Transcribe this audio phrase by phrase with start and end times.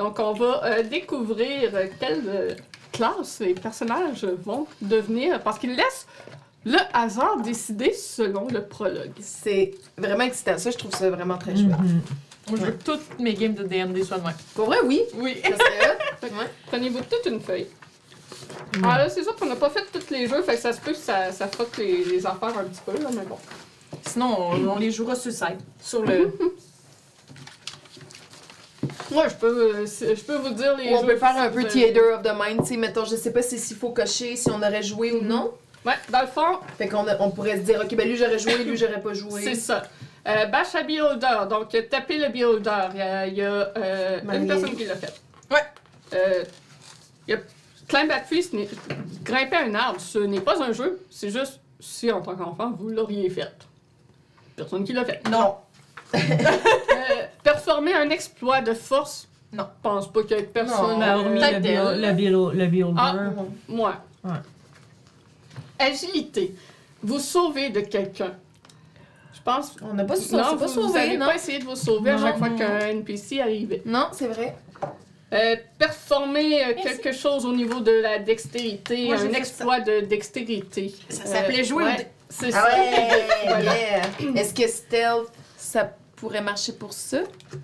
[0.00, 2.54] Donc, on va euh, découvrir euh, quelle euh,
[2.90, 6.06] classe les personnages vont devenir parce qu'ils laissent
[6.64, 9.12] le hasard décider selon le prologue.
[9.20, 10.56] C'est vraiment excitant.
[10.56, 11.78] Ça, je trouve ça vraiment très chouette.
[11.78, 12.00] Mhm.
[12.48, 14.34] Moi, je veux que toutes mes games de DMD soient de même.
[14.54, 15.02] Pour vrai, oui.
[15.16, 15.36] Oui.
[16.22, 16.50] Ouais.
[16.66, 17.66] Prenez-vous toute une feuille.
[18.76, 18.82] Mm.
[18.84, 20.80] Ah là, c'est sûr qu'on n'a pas fait tous les jeux, fait que ça se
[20.80, 23.38] peut que ça, ça fuck les, les affaires un petit peu, là, mais bon.
[24.06, 25.60] Sinon, on, on les jouera sur le site.
[25.80, 26.30] Sur le.
[29.10, 31.64] Moi, je peux, euh, je peux vous dire les Ou on peut faire un peu
[31.64, 34.50] theater of the mind, tu sais, mettons, je sais pas si s'il faut cocher, si
[34.50, 35.52] on aurait joué ou non.
[35.84, 38.38] Ouais, dans le fond, Fait qu'on a- on pourrait se dire, ok, ben lui j'aurais
[38.38, 39.42] joué, lui j'aurais pas joué.
[39.42, 39.82] c'est ça.
[40.28, 42.88] Euh, bash à Beholder, donc euh, tapez le Beholder.
[42.92, 45.14] Il y a, il y a, euh, une personne qui l'a fait.
[45.50, 45.62] Ouais.
[46.14, 46.44] Euh,
[47.26, 47.40] il y a
[47.88, 48.46] Climb a Tree,
[49.24, 52.90] grimper un arbre, ce n'est pas un jeu, c'est juste si en tant qu'enfant vous
[52.90, 53.50] l'auriez fait.
[54.54, 55.26] Personne qui l'a fait.
[55.30, 55.56] Non.
[56.14, 56.18] Euh,
[57.42, 59.64] performer un exploit de force, Non.
[59.64, 60.98] Je pense pas qu'il y ait personne.
[61.00, 62.96] Non, hormis le, bio, le, bio, le.
[62.98, 63.14] Ah.
[63.68, 63.94] Moi.
[64.24, 64.30] Ouais.
[65.78, 66.54] Agilité.
[67.02, 68.32] Vous sauvez de quelqu'un.
[69.34, 69.74] Je pense.
[69.82, 72.26] On n'a pas, su- non, pas vous, sauvé, pas essayé de vous sauver à Non,
[72.26, 73.82] chaque fois qu'un NPC arrivait.
[73.86, 74.54] Non, c'est vrai.
[75.32, 76.82] Euh, performer euh, Merci.
[76.82, 80.92] quelque chose au niveau de la dextérité, Moi, j'ai un exploit de dextérité.
[81.08, 82.76] Ça Euh, s'appelait jouer ouais, C'est Ah ça.
[82.76, 83.62] ouais, Voilà.
[83.78, 84.02] yeah.
[84.34, 87.22] Est-ce que stealth, ça pourrait marcher pour ça?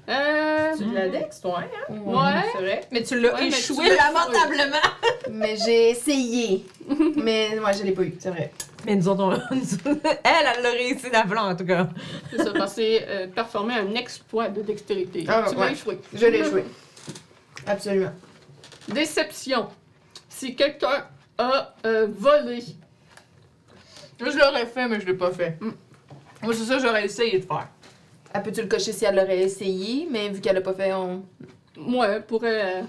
[0.08, 1.92] Euh, Tu la dex, toi, hein?
[1.92, 2.50] ouais.
[2.52, 2.80] C'est vrai.
[2.90, 4.76] Mais tu l'as Ouais, échoué l'as lamentablement.
[5.30, 6.64] Mais j'ai essayé.
[7.16, 8.50] Mais ouais, je l'ai pas eu, c'est vrai.
[8.86, 9.32] Mais nous autres, on...
[9.54, 11.88] elle, elle l'a réussi d'appelant, en tout cas.
[12.30, 15.26] C'est ça, parce que c'est euh, performer un exploit de dextérité.
[15.28, 15.72] Ah, tu l'as ouais.
[15.72, 15.98] échoué.
[16.14, 16.64] Je l'ai joué.
[17.66, 18.12] Absolument.
[18.88, 19.68] Déception.
[20.30, 21.04] Si quelqu'un
[21.36, 22.62] a euh, volé,
[24.20, 25.58] Moi, je l'aurais fait, mais je l'ai pas fait.
[25.60, 25.72] Mm.
[26.42, 27.68] Moi, c'est ça que j'aurais essayé de faire.
[28.36, 31.22] Elle peut-tu le cocher si elle l'aurait essayé, mais vu qu'elle l'a pas fait, on.
[31.76, 32.76] moi, pourrait.
[32.76, 32.82] euh,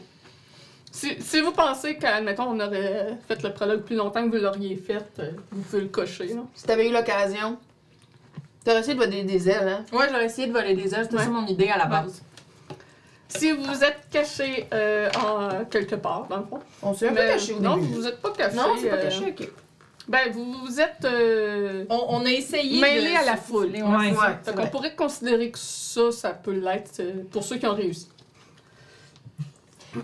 [0.91, 4.75] Si, si vous pensez qu'admettons, on aurait fait le prologue plus longtemps que vous l'auriez
[4.75, 6.27] fait, euh, vous pouvez le cocher.
[6.29, 6.41] Là.
[6.55, 7.57] Si t'avais eu l'occasion,
[8.65, 9.85] t'aurais essayé de voler des ailes, hein?
[9.95, 11.03] Ouais, j'aurais essayé de voler des ailes.
[11.03, 11.23] C'était Ouais.
[11.23, 12.21] ça mon idée à la base.
[13.29, 16.59] Si vous êtes caché euh, en quelque part, dans le fond.
[16.81, 17.93] On s'est un peu Mais- caché au non, début.
[17.93, 18.55] vous êtes pas caché.
[18.55, 19.49] Non, c'est pas euh, caché, ok.
[20.07, 23.71] Ben, vous, vous êtes euh, On, on a essayé mêlé de à la foule.
[23.71, 23.81] Ouais.
[23.81, 24.13] Ouais,
[24.45, 24.71] qu'on vrai.
[24.71, 28.07] pourrait considérer que ça, ça peut l'être euh, pour ceux qui ont réussi.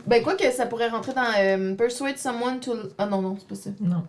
[0.05, 2.73] Ben, quoi que ça pourrait rentrer dans euh, Persuade someone to.
[2.97, 3.69] Ah non, non, c'est pas ça.
[3.79, 4.03] Non.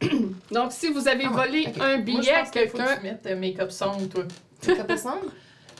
[0.50, 3.02] Donc, si vous avez Ah volé un Moi, je billet à faut que quelqu'un, tu
[3.02, 4.24] mettes make-up song, toi.
[4.60, 5.26] C'est pas ensemble?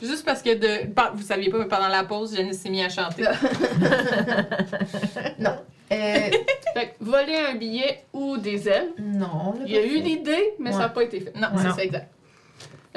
[0.01, 2.89] Juste parce que, de, vous saviez pas, mais pendant la pause, Janice s'est mis à
[2.89, 3.23] chanter.
[5.39, 5.57] non.
[5.91, 6.29] Euh,
[6.75, 10.71] fait que voler un billet ou des ailes, non, il y a eu l'idée, mais
[10.71, 10.93] ça n'a Ouais.
[10.93, 11.33] pas été fait.
[11.35, 11.63] Non, Ouais.
[11.63, 12.11] c'est ça, exact.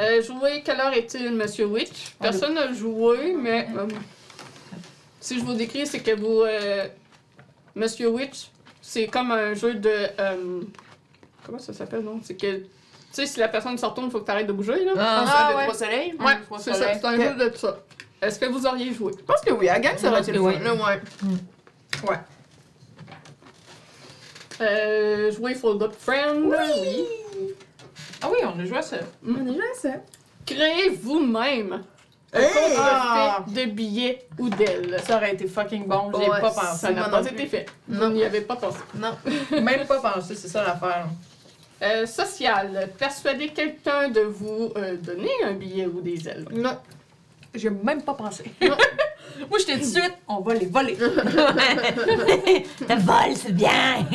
[0.01, 2.15] Euh, jouer, quelle heure est-il, Monsieur Witch?
[2.21, 3.87] Personne n'a joué, mais euh,
[5.21, 6.43] si je vous décris, c'est que vous.
[6.43, 6.87] euh,
[7.75, 8.51] Monsieur Witch,
[8.81, 9.91] c'est comme un jeu de.
[10.19, 10.61] euh,
[11.45, 12.21] comment ça s'appelle, non?
[12.23, 12.57] C'est que.
[12.59, 12.65] Tu
[13.13, 14.93] sais, si la personne se retourne, il faut que tu arrêtes de bouger, là.
[14.97, 15.63] Ah, Ah, ça, ouais.
[15.63, 16.15] de trois soleils?
[16.19, 16.79] ouais, trois c'est ça.
[16.79, 16.99] soleils.
[17.01, 17.39] C'est un Ok.
[17.39, 17.79] jeu de ça.
[18.21, 19.13] Est-ce que vous auriez joué?
[19.19, 20.55] Je pense que oui, à la gang, ça aurait été le Oui.
[20.55, 21.01] fun, ouais.
[22.09, 22.17] Ouais.
[24.61, 26.45] Euh, jouer Fold Up Friend?
[26.45, 27.05] Oui.
[28.23, 28.97] Ah oui, on a joué à ça.
[29.27, 29.89] On est là, ça.
[30.47, 31.83] Créez vous-même
[32.33, 32.49] un Hey!
[32.53, 35.01] contrefait de billets ou d'ailes.
[35.07, 36.87] Ça aurait été fucking bon, j'y ai Ouais, pas Ça pensé.
[36.89, 37.67] n'a moi pas non été fait.
[37.89, 38.09] Non.
[38.09, 38.79] Vous n'y avez pas pensé.
[38.95, 39.17] Non.
[39.63, 41.07] Même pas pensé, c'est ça l'affaire.
[41.81, 42.91] Euh, social.
[42.99, 46.45] Persuader quelqu'un de vous euh, donner un billet ou des ailes.
[46.51, 46.77] Non.
[47.55, 48.45] J'ai même pas pensé.
[48.61, 48.77] Non.
[49.51, 50.97] Moi, j'étais tout de suite, on va les voler.
[51.01, 51.11] Le
[53.01, 54.07] vol, c'est bien!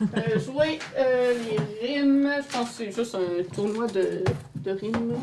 [0.00, 1.34] Euh, jouer euh,
[1.82, 2.30] les rimes.
[2.38, 4.22] Je pense que c'est juste un tournoi de,
[4.56, 5.20] de rimes.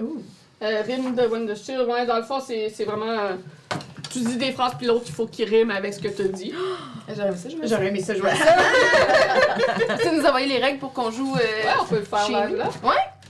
[0.00, 0.22] Ouh.
[0.62, 1.88] Euh, rimes de Shield.
[1.88, 3.10] Ouais, dans le fond, c'est c'est vraiment.
[3.10, 3.34] euh,
[4.10, 6.52] tu dis des phrases, puis l'autre, il faut qu'il rime avec ce que tu dis.
[7.08, 8.56] J'aurais aimé ça, je me J'aurais aimé ça jouer à ça.
[10.02, 11.32] Tu nous envoyer les règles pour qu'on joue.
[11.34, 11.70] Ouais, Euh...
[11.80, 12.56] on peut le faire nous.
[12.56, 12.68] là.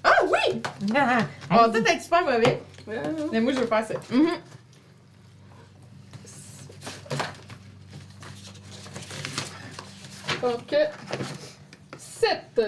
[0.02, 0.62] Ah oui!
[0.96, 1.18] Ah,
[1.50, 2.62] On va peut-être être super mauvais, Ouais, ouais.
[3.32, 3.94] Mais moi, je veux faire ça.
[4.10, 4.28] mhm.
[10.42, 10.74] Donc,
[11.98, 12.60] 7.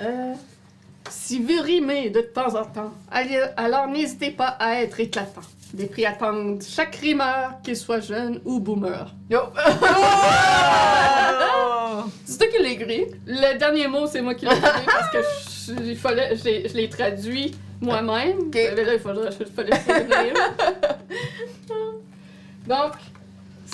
[0.00, 0.34] Euh,
[1.10, 2.92] si vous rimez de temps en temps,
[3.56, 5.42] alors n'hésitez pas à être éclatant.
[5.74, 9.12] Des prix attendent chaque rimeur, qu'il soit jeune ou boomer.
[9.30, 9.40] Yo.
[11.90, 12.02] Oh!
[12.24, 13.06] C'est toi qui l'as écrit.
[13.26, 16.68] Le dernier mot, c'est moi qui l'ai trouvé parce que je, il fallait, je l'ai-
[16.68, 18.50] je l'ai traduit moi-même.
[18.54, 19.70] Mais là, il faudrait, il fallait.
[22.66, 22.92] Donc,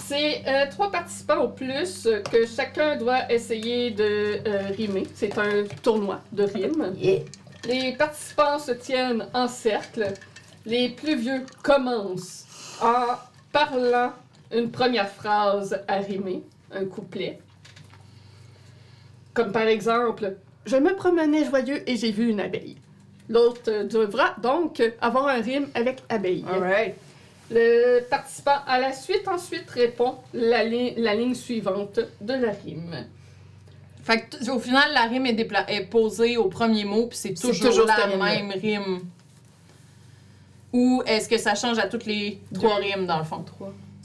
[0.07, 5.05] c'est euh, trois participants au plus que chacun doit essayer de euh, rimer.
[5.15, 6.95] C'est un tournoi de rimes.
[6.97, 7.21] Yeah.
[7.67, 10.13] Les participants se tiennent en cercle
[10.67, 12.45] les plus vieux commencent
[12.83, 13.17] en
[13.53, 14.13] parlant
[14.53, 17.39] une première phrase à rimer, un couplet.
[19.33, 22.77] Comme par exemple, Je me promenais joyeux et j'ai vu une abeille.
[23.29, 26.45] L'autre devra donc avoir un rime avec abeille.
[27.51, 33.07] Le participant à la suite ensuite répond la, li- la ligne suivante de la rime.
[34.03, 37.71] Fait que t- au final, la rime est, posée au premier mot, puis c'est toujours,
[37.71, 37.95] toujours la
[38.33, 39.01] même rime.
[40.75, 43.45] Ou est-ce que ça change à toutes les trois rimes, dans le fond?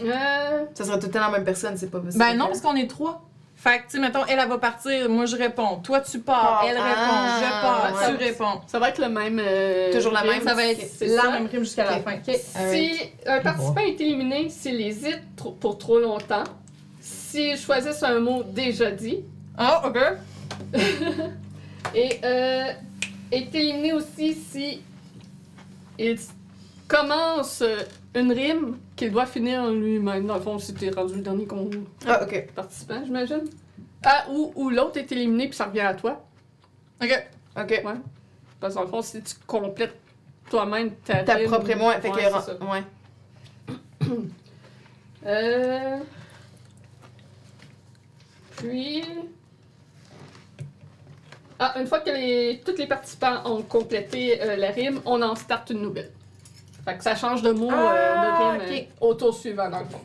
[0.01, 2.23] Euh, Ça serait tout le temps la même personne, c'est pas possible.
[2.23, 3.21] Ben non, parce qu'on est trois.
[3.55, 5.77] Fait que, tu sais, mettons, elle, elle va partir, moi je réponds.
[5.83, 8.17] Toi, tu pars, Ah, elle ah, répond, je pars, ouais.
[8.17, 8.61] tu réponds.
[8.67, 9.41] ça va être le même.
[9.43, 10.31] euh, Toujours la rime.
[10.31, 10.43] même.
[10.47, 11.31] Ça va être la ça?
[11.31, 12.13] même rime jusqu'à la fin.
[12.23, 12.91] Si
[13.25, 16.43] un participant est éliminé s'il hésite trop- pour trop longtemps,
[17.01, 19.19] s'il choisit un mot déjà dit,
[19.59, 19.97] Oh, ok.
[21.95, 22.65] et euh,
[23.31, 24.81] est éliminé aussi si
[25.97, 26.17] il
[26.89, 27.77] commence euh,
[28.15, 30.25] une rime qu'il doit finir lui-même.
[30.27, 31.69] Dans le fond, si t'es rendu le dernier con-
[32.05, 32.47] Ah, ok.
[32.53, 33.45] participant, j'imagine.
[34.03, 36.21] Ah, ou, ou l'autre est éliminé puis ça revient à toi.
[37.01, 37.27] Ok.
[37.57, 37.83] Ok.
[38.59, 39.95] Parce que dans le fond, si tu complètes
[40.49, 41.93] toi-même ta, Ta rime- propre émoi.
[42.01, 42.21] Fait Ouais, que.
[42.23, 42.57] c'est ça.
[42.65, 42.83] Ouais.
[45.25, 45.97] Euh...
[48.55, 49.03] Puis...
[51.59, 52.61] Ah, une fois que les...
[52.65, 56.11] tous les participants ont complété euh, la rime, on en starte une nouvelle.
[56.89, 58.87] Fait que ça change de mot, euh, Ah, de rime ok.
[59.01, 60.01] euh, au tour suivant, dans le fond.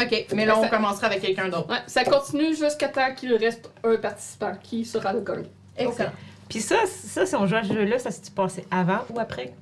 [0.00, 1.68] Ok, mais là, on Ça- commencera avec quelqu'un d'autre.
[1.70, 5.42] Ouais, ça continue jusqu'à temps qu'il reste un participant qui sera le gagnant.
[5.76, 6.12] Excellent.
[6.48, 9.52] Puis ça, ça, si on joue à ce jeu-là, ça s'est passé avant ou après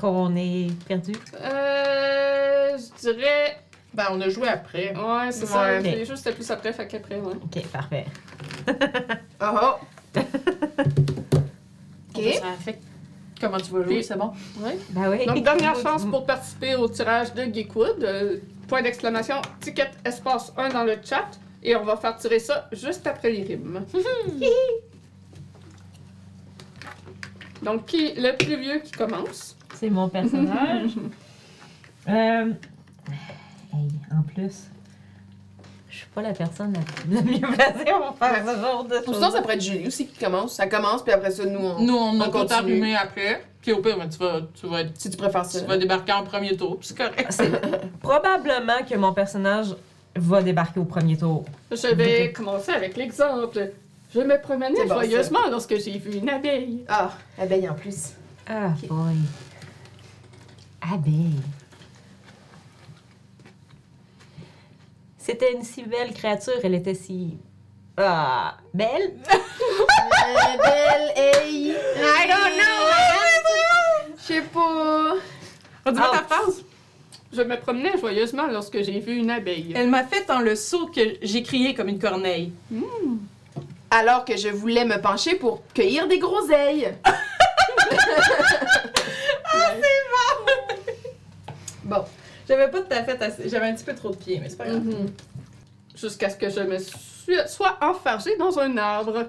[0.00, 1.12] qu'on est perdu?
[1.40, 2.76] Euh...
[2.78, 3.58] Je dirais...
[3.94, 4.94] Ben, on a joué après.
[4.94, 5.46] Ouais, c'est Ouais.
[5.48, 5.78] ça.
[5.78, 5.84] Ok.
[5.84, 7.34] C'est juste plus après, fait qu'après, ouais.
[7.34, 8.04] Ok, parfait.
[9.40, 9.74] Oh oh.
[10.16, 10.24] Ok.
[12.14, 12.22] Ok.
[12.40, 12.82] Ça affecte
[13.40, 14.32] comment tu vas jouer, c'est bon?
[14.90, 15.26] Ben oui.
[15.26, 18.02] Donc, dernière chance pour participer au tirage de Geekwood.
[18.02, 18.38] Euh,
[18.68, 21.28] point d'exclamation, ticket espace 1 dans le chat.
[21.62, 23.84] Et on va faire tirer ça juste après les rimes.
[27.62, 29.56] Donc, qui, le plus vieux qui commence?
[29.74, 30.92] C'est mon personnage.
[32.08, 32.52] euh...
[33.72, 34.68] Hey, en plus,
[36.16, 39.20] pas la personne la, la mieux placée pour faire ce genre de choses.
[39.20, 40.54] ça, ça pourrait être Julie aussi qui commence.
[40.54, 41.78] Ça commence, puis après ça, nous, on.
[41.78, 43.44] Nous, on a On allumé après.
[43.60, 45.60] Puis au pire, ben, tu, vas, tu, vas, Si tu préfères ça.
[45.60, 47.26] tu vas débarquer en premier tour, puis c'est correct.
[47.30, 47.52] C'est
[48.00, 49.76] probablement que mon personnage
[50.14, 51.44] va débarquer au premier tour.
[51.70, 53.72] Je vais commencer avec l'exemple.
[54.14, 56.84] Je me promenais bon, joyeusement lorsque j'ai vu une abeille.
[56.88, 58.14] Ah, abeille en plus.
[58.48, 59.16] Ah, boy.
[60.80, 61.42] Abeille.
[65.26, 67.36] C'était une si belle créature, elle était si.
[67.96, 69.14] Ah, belle?
[69.34, 71.70] Euh, belle, hey.
[71.72, 74.14] I don't know!
[74.16, 75.14] Je sais pas.
[75.84, 76.26] Redis-moi ta Ouch.
[76.28, 76.64] phrase.
[77.32, 79.72] Je me promenais joyeusement lorsque j'ai vu une abeille.
[79.74, 82.52] Elle m'a fait dans le saut que j'ai crié comme une corneille.
[83.90, 86.94] Alors que je voulais me pencher pour cueillir des groseilles.
[91.84, 92.04] Bon.
[92.46, 93.48] J'avais pas tout à fait assez.
[93.48, 94.84] J'avais un petit peu trop de pieds, mais c'est pas grave.
[94.84, 95.10] Mhm.
[95.94, 99.26] Jusqu'à ce que je me suis, sois enfargée dans un arbre.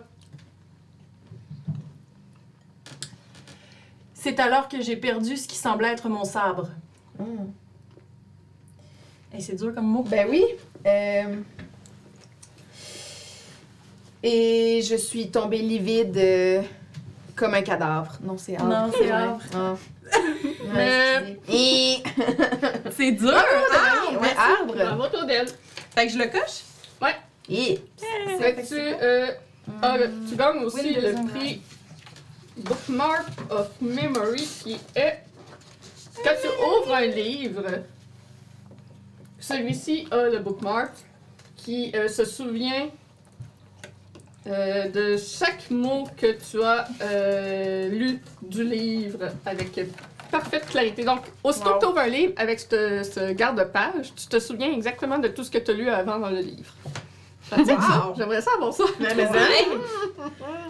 [4.13, 6.69] C'est alors que j'ai perdu ce qui semblait être mon sabre.
[9.33, 10.03] Et c'est dur comme mot.
[10.03, 10.43] Ben oui.
[10.85, 11.35] Euh,
[14.23, 16.61] Et je suis tombée livide euh,
[17.35, 18.17] comme un cadavre.
[18.21, 18.69] Non, c'est arbre.
[18.69, 19.41] Non, c'est arbre.
[19.55, 19.75] Ah.
[20.73, 22.03] Ouais, excusez.
[22.97, 23.33] C'est dur!
[23.33, 24.75] Ah, ouais, arbre.
[24.75, 25.47] Bravo, Claudel.
[25.95, 26.63] Fait que je le coche?
[27.49, 27.79] Et
[28.39, 29.31] Fait que tu, euh,
[29.81, 29.97] ah,
[30.29, 31.61] tu gagnes aussi Windows le prix
[32.57, 35.19] Bookmark of Memory qui est
[36.23, 37.63] quand tu ouvres un livre,
[39.39, 40.91] celui-ci a le bookmark
[41.55, 42.89] qui euh, se souvient
[44.47, 49.79] euh, de chaque mot que tu as euh, lu du livre avec
[50.31, 51.03] parfaite clarité.
[51.03, 51.75] Donc, aussitôt Wow.
[51.75, 55.43] que tu ouvres un livre avec ce, ce garde-page, tu te souviens exactement de tout
[55.43, 56.73] ce que tu as lu avant dans le livre.
[57.51, 57.63] Wow.
[58.17, 58.83] J'aimerais ça avoir ça.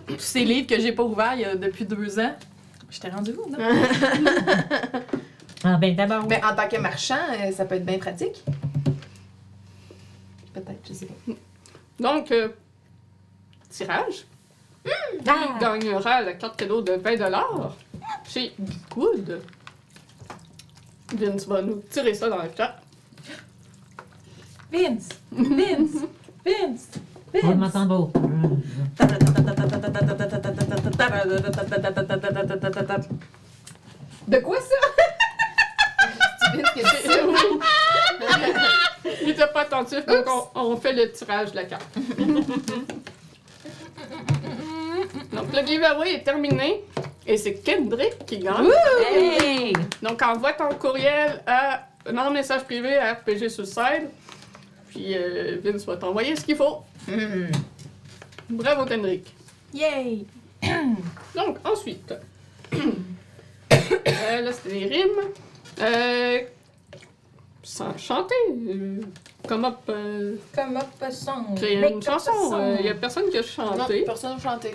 [0.08, 2.36] Tous ces livres que j'ai pas ouverts il y a depuis deux ans.
[2.90, 3.58] J'étais rendue où, non?
[5.64, 6.26] Ah, ben d'abord.
[6.28, 8.44] Ben, en tant que marchand, euh, ça peut être bien pratique.
[10.54, 11.34] Peut-être, je sais pas.
[12.00, 12.50] Donc, euh,
[13.78, 14.26] tirage.
[14.84, 14.92] Qui
[15.30, 15.58] Ah!
[15.60, 17.72] gagnera la carte cadeau de 20$
[18.28, 19.42] chez Geekwood.
[21.14, 22.76] Vince va nous tirer ça dans le chat.
[24.72, 25.10] Vince!
[25.32, 26.04] Vince!
[26.46, 26.90] Vince!
[27.34, 27.44] Vince!
[34.28, 34.76] De quoi ça?
[39.22, 41.98] Il était pas attentif, donc on, on fait le tirage de la carte.
[45.38, 46.84] donc le giveaway est terminé
[47.26, 48.70] et c'est Kendrick qui gagne.
[49.12, 49.74] Hey!
[50.02, 54.10] Donc envoie ton courriel à non message privé à RPG Suicide.
[54.90, 56.80] Puis euh, Vince va t'envoyer ce qu'il faut.
[57.08, 57.48] Hmm.
[58.50, 59.34] Bravo Kendrick.
[59.74, 60.26] Yay!
[61.36, 62.14] Donc ensuite,
[62.74, 65.22] euh, là c'était des rimes.
[65.82, 66.40] Euh,
[67.62, 68.34] sans chanter.
[68.50, 69.02] euh,
[69.48, 71.54] Come up, euh, Comme up a song.
[71.56, 72.54] créer une chanson.
[72.56, 72.76] a.
[72.80, 74.02] Il n'y a personne qui a Non, chanté.
[74.04, 74.72] personne n'a chanté.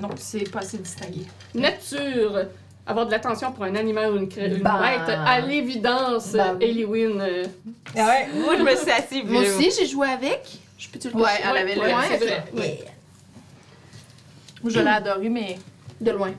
[0.00, 1.22] Non, c'est pas assez distingué.
[1.54, 2.46] Nature.
[2.86, 4.78] Avoir de l'attention pour un animal ou une, une Bah.
[4.82, 5.16] bête.
[5.26, 7.20] À l'évidence, Bah Wynn.
[7.20, 7.44] euh,
[7.96, 9.24] Ah ouais, moi je me suis assise.
[9.24, 10.42] Moi aussi, j'ai joué avec.
[10.76, 12.44] Je peux te le Ouais, elle avait le- ouais, Ouais, c'est vrai.
[14.62, 15.58] Moi, je l'ai adoré, mais.
[16.00, 16.32] De loin.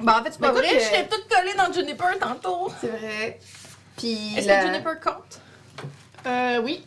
[0.00, 2.70] Bah, en fait, c'est pas vrai, t'ai toute collée dans Juniper tantôt.
[2.80, 3.40] C'est vrai.
[3.96, 4.60] Puis Est-ce la...
[4.60, 5.40] que Juniper compte?
[6.26, 6.84] Euh, oui.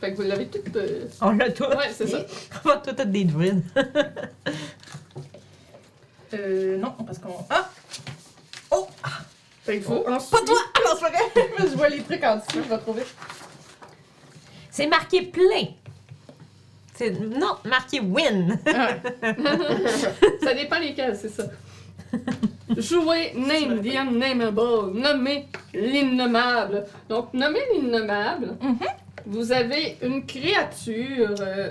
[0.00, 0.58] Fait que vous l'avez tout.
[0.76, 1.64] euh, On l'a tout.
[1.64, 2.18] Ouais, c'est ça.
[2.64, 3.62] On va tout être des druides.
[6.34, 7.34] Euh, non, parce qu'on.
[7.50, 7.68] Ah!
[8.70, 8.86] Oh!
[9.64, 10.56] Fait que vous, ensuite- Pas toi!
[10.84, 11.68] Non, c'est pas vrai!
[11.70, 13.02] je vois les trucs en dessous, je vais trouver.
[14.70, 15.66] C'est marqué plein.
[16.94, 18.58] C'est non, marqué win.
[20.42, 21.44] Ça dépend lesquels, c'est ça.
[22.76, 24.92] Jouer Name the Unnameable.
[24.94, 26.84] Nommer l'innommable.
[27.08, 28.78] Donc, nommer l'innommable, Mhm.
[29.26, 31.34] vous avez une créature.
[31.40, 31.70] euh,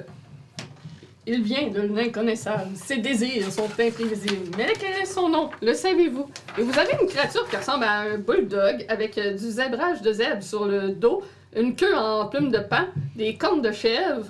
[1.28, 2.72] il vient de l'inconnaissable.
[2.76, 4.56] Ses désirs sont imprévisibles.
[4.58, 5.50] Mais quel est son nom?
[5.62, 6.30] Le savez-vous?
[6.58, 10.12] Et vous avez une créature qui ressemble à un bulldog avec euh, du zébrage de
[10.12, 11.24] zèbre sur le dos,
[11.56, 14.28] une queue en plume de pain, des cornes de chèvre.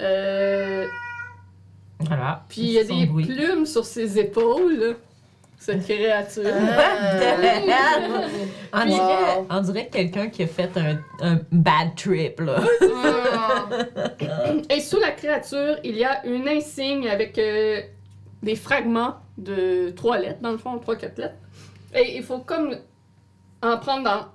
[0.00, 0.86] Euh,
[2.00, 2.44] Voilà.
[2.48, 3.24] puis il y a des bruit.
[3.26, 4.96] plumes sur ses épaules,
[5.58, 6.44] cette créature.
[6.46, 8.12] Ah.
[8.72, 8.98] On dirait,
[9.38, 9.46] Wow.
[9.50, 12.56] on dirait quelqu'un qui a fait un, un bad trip, là.
[14.70, 17.80] Et sous la créature, il y a une insigne avec euh,
[18.42, 21.34] des fragments de trois lettres, dans le fond, trois, quatre lettres.
[21.94, 22.76] Et il faut comme
[23.62, 24.26] en prendre dans,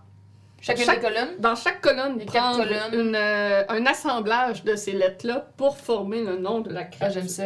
[0.62, 1.36] Chacune Chaque- des colonnes.
[1.40, 3.08] dans chaque colonne, quatre prendre colonnes.
[3.10, 7.20] une, euh, un assemblage de ces lettres-là pour former le nom de la Ah, créature.
[7.22, 7.44] j'aime ça.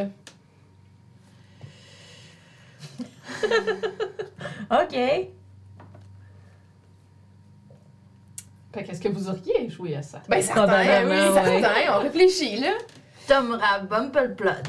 [4.72, 4.96] OK.
[8.74, 10.22] Fait qu'est-ce que vous auriez joué à ça?
[10.30, 11.34] Ben, certain, oui, ouais.
[11.34, 11.98] certain.
[11.98, 12.74] On réfléchit, là.
[13.27, 13.80] Tomra
[14.36, 14.66] plug.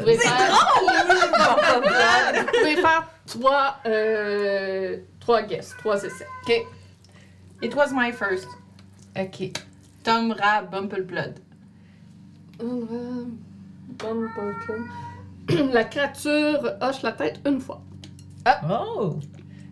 [0.00, 0.36] pouvez faire,
[1.74, 2.46] Bumpleplod.
[2.46, 6.26] vous pouvez faire trois, euh, trois guesses, trois essais.
[7.62, 8.48] It was my first.
[9.16, 9.52] Ok.
[10.02, 11.40] Tomra Bumpleplod.
[15.72, 17.82] La créature hoche la tête une fois.
[18.68, 19.18] Oh!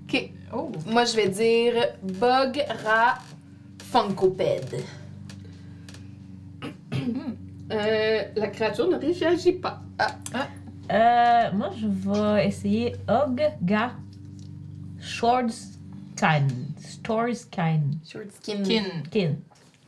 [0.04, 0.30] Ok.
[0.52, 0.70] Oh.
[0.86, 3.18] Moi, je vais dire Bug Ra
[3.90, 4.76] Funkoped.
[7.70, 9.80] Euh, la créature ne réagit pas.
[10.90, 13.94] Euh, moi, je vais essayer Ogga
[15.00, 16.52] Shortskind.
[16.78, 17.80] Storskin.
[18.06, 18.62] Short skin.
[18.62, 18.84] Kin.
[19.10, 19.36] Kin.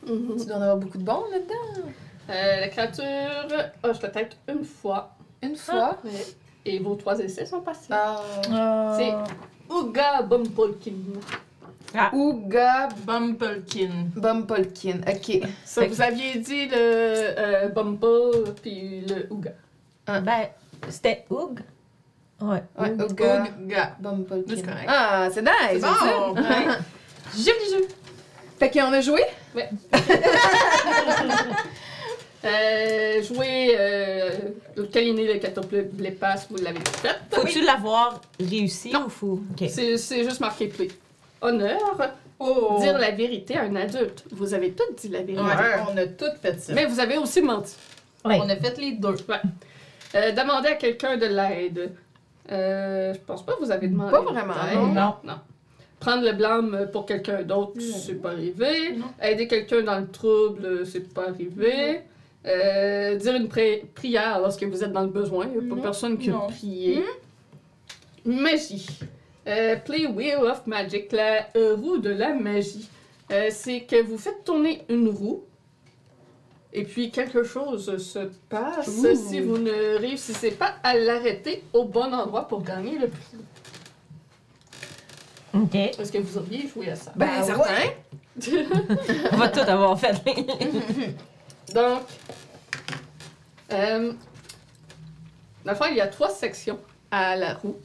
[0.07, 1.89] Tu dois en avoir beaucoup de bons là-dedans.
[2.29, 5.14] Euh, la créature hoche la tête une fois.
[5.45, 5.97] Une fois.
[6.65, 7.91] Et vos trois essais sont passés.
[7.91, 8.95] Ah.
[8.97, 9.13] C'est
[9.73, 10.93] Ouga Bumpolkin.
[12.13, 14.09] Ouga Bumplekin.
[14.15, 14.99] Bumpolkin.
[15.07, 15.41] Ok.
[15.63, 19.51] Ça, Fait vous aviez dit le euh, Bumble puis le Ouga.
[20.07, 20.49] Ben,
[20.89, 21.61] c'était Oug.
[22.41, 22.63] Ouais.
[22.77, 23.11] Ouais, Oug.
[23.11, 23.95] Ouga Ouga.
[23.99, 24.55] Bumpolkin.
[24.55, 24.87] C'est correct.
[24.87, 25.51] Ah, c'est nice.
[25.73, 25.95] C'est ça.
[26.03, 26.35] bon.
[26.35, 26.67] Ouais.
[27.33, 27.87] Joli jeu.
[28.59, 29.21] Fait qu'on a joué?
[32.45, 34.29] Euh, jouer, euh,
[34.91, 37.15] câliner le passes, vous l'avez fait.
[37.31, 39.05] Faut-tu l'avoir réussi Non.
[39.07, 39.39] ou faut.
[39.51, 39.67] OK.
[39.69, 40.89] C'est c'est juste marqué play.
[41.41, 41.97] Honneur,
[42.37, 42.77] Oh.
[42.81, 44.25] dire la vérité à un adulte.
[44.31, 45.41] Vous avez tout dit la vérité.
[45.41, 46.73] Ouais, on a toutes fait ça.
[46.73, 47.75] Mais vous avez aussi menti.
[48.25, 48.37] Ouais.
[48.41, 49.15] On a fait les deux.
[50.15, 51.91] Euh, demander à quelqu'un de l'aide.
[52.51, 54.11] Euh, je pense pas que vous avez demandé.
[54.11, 54.53] Pas vraiment,
[54.93, 55.15] non.
[55.23, 55.35] non.
[55.99, 58.97] Prendre le blâme pour quelqu'un d'autre, c'est pas arrivé.
[59.21, 62.01] Aider quelqu'un dans le trouble, c'est pas arrivé.
[62.45, 65.47] Euh, dire une pri- prière lorsque vous êtes dans le besoin.
[65.47, 65.81] Il n'y a pas Non.
[65.81, 67.03] personne qui a prié.
[68.23, 68.87] Magie.
[69.47, 72.87] Euh, play Wheel of Magic, la euh, roue de la magie.
[73.31, 75.43] Euh, c'est que vous faites tourner une roue
[76.73, 79.15] et puis quelque chose se passe Ouh.
[79.15, 83.37] si vous ne réussissez pas à l'arrêter au bon endroit pour gagner le prix.
[85.53, 85.73] OK.
[85.75, 87.11] Est-ce que vous auriez joué à ça?
[87.15, 87.89] Ben, Ben, certain.
[89.31, 90.13] On va tout avoir fait.
[91.73, 92.03] Donc,
[93.73, 94.13] euh,
[95.65, 96.79] dans le fond, il y a trois sections
[97.11, 97.77] à la roue.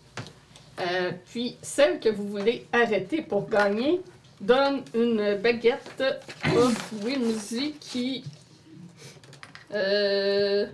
[0.80, 4.00] Euh, puis celle que vous voulez arrêter pour gagner
[4.40, 6.02] donne une baguette
[6.56, 8.24] of whimsy qui.
[9.74, 10.66] euh,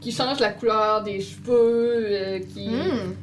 [0.00, 3.14] qui change la couleur des cheveux, euh, qui Hmm.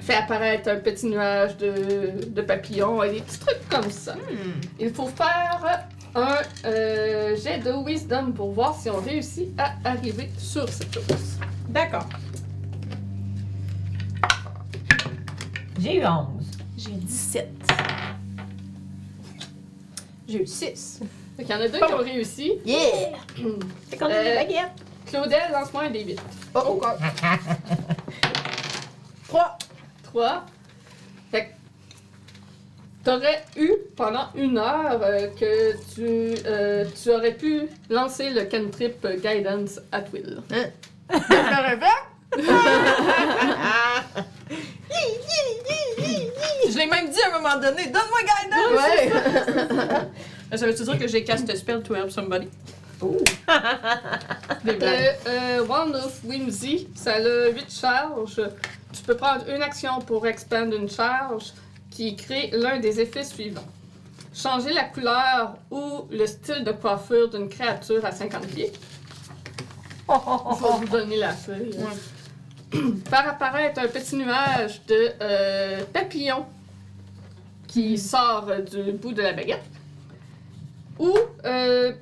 [0.00, 4.14] fait apparaître un petit nuage de, de papillons et des petits trucs comme ça.
[4.14, 4.60] Hmm.
[4.78, 10.30] Il faut faire un euh, jet de wisdom pour voir si on réussit à arriver
[10.38, 11.38] sur cette chose.
[11.68, 12.06] D'accord.
[15.80, 16.26] J'ai eu 11.
[16.76, 17.48] J'ai 17.
[20.28, 21.00] J'ai eu 6.
[21.36, 22.52] Fait qu'il y en a deux qui ont réussi.
[22.64, 23.12] Yeah!
[23.88, 24.72] Fait qu'on a Euh, des baguettes.
[25.06, 26.20] Claudel, lance-moi un des 8.
[26.54, 26.82] Oh, oh.
[29.28, 29.58] 3.
[30.02, 30.44] 3.
[33.08, 39.06] T'aurais eu pendant une heure euh, que tu, euh, tu aurais pu lancer le cantrip
[39.22, 40.42] Guidance at Will.
[46.68, 48.76] Je l'ai même dit à un moment donné, donne-moi guidance!
[48.76, 49.10] Ouais!
[50.58, 52.50] Ça veut-tu dire que j'ai cast a spell to help somebody?
[54.64, 55.16] Des blagues.
[55.26, 58.42] Euh, Wand of Whimsy, ça a 8 charges.
[58.92, 61.54] Tu peux prendre une action pour expand une charge
[61.98, 63.66] qui crée l'un des effets suivants.
[64.32, 68.72] Changer la couleur ou le style de coiffure d'une créature à 50 pieds.
[70.08, 71.76] Je vais vous donner la feuille.
[73.10, 76.46] Faire apparaître un petit nuage de euh, papillons
[77.66, 79.64] qui sort euh, du bout de la baguette.
[81.00, 81.12] Ou
[81.44, 81.94] euh,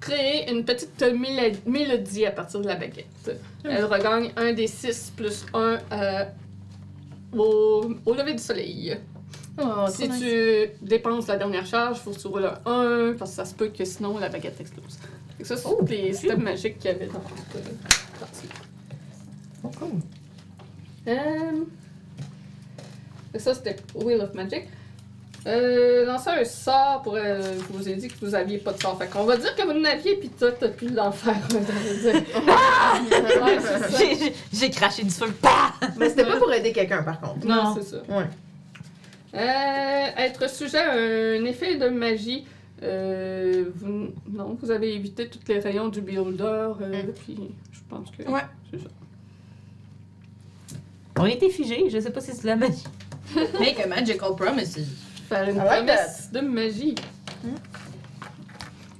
[0.00, 1.00] créer une petite
[1.66, 3.30] mélodie à partir de la baguette.
[3.62, 5.78] Elle regagne un des 6 plus 1
[7.36, 8.96] au, au lever du soleil.
[9.60, 10.20] Oh, si nice.
[10.20, 13.44] tu dépenses la dernière charge, il faut que tu roules un 1 parce que ça
[13.44, 14.98] se peut que sinon la baguette explose.
[15.38, 17.22] Que ça, c'est Oh, les systèmes magiques qu'il y avait dans
[17.52, 18.48] cette partie.
[19.64, 20.00] Oh, cool.
[21.08, 21.64] Euh,
[23.38, 24.64] ça, c'était Wheel of Magic.
[25.44, 27.16] Euh, lancer un sort pour.
[27.16, 28.96] euh, je vous ai dit que vous aviez pas de sort.
[28.96, 31.36] Fait qu'on va dire que vous n'aviez, puis toi, t'as pu l'en faire.
[31.52, 31.60] Ouais,
[33.60, 33.98] ça.
[33.98, 35.32] J'ai- j'ai- J'ai craché du feu.
[35.40, 35.72] Pah!
[35.98, 37.44] Mais c'était pas pour aider quelqu'un, par contre.
[37.46, 37.74] Non, Non.
[37.74, 37.96] c'est ça.
[38.08, 38.26] Ouais.
[39.34, 42.44] Euh, être sujet à un effet de magie.
[42.84, 46.72] Euh, vous, non, vous avez évité tous les rayons du builder.
[46.80, 47.38] euh, Puis
[47.72, 48.28] je pense que.
[48.30, 48.42] Ouais.
[48.70, 48.88] C'est ça.
[51.18, 52.84] On était figés, je sais pas si c'est de la magie.
[53.60, 54.78] Make a magical promises.
[55.32, 56.94] Faire une I like promesse de magie.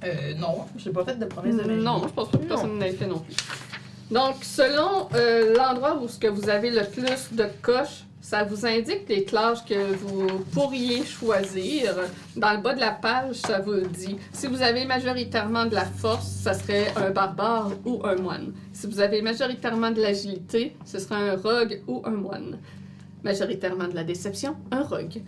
[0.03, 1.83] Euh, non, j'ai pas fait de promesse de magie.
[1.83, 3.35] Non, je pense pas que personne n'avait fait non plus.
[4.09, 8.65] Donc, selon euh, l'endroit où ce que vous avez le plus de coches, ça vous
[8.65, 11.93] indique les classes que vous pourriez choisir.
[12.35, 14.17] Dans le bas de la page, ça vous le dit.
[14.31, 18.53] Si vous avez majoritairement de la force, ça serait un barbare ou un moine.
[18.71, 22.57] Si vous avez majoritairement de l'agilité, ce serait un rogue ou un moine.
[23.23, 25.21] Majoritairement de la déception, un rogue.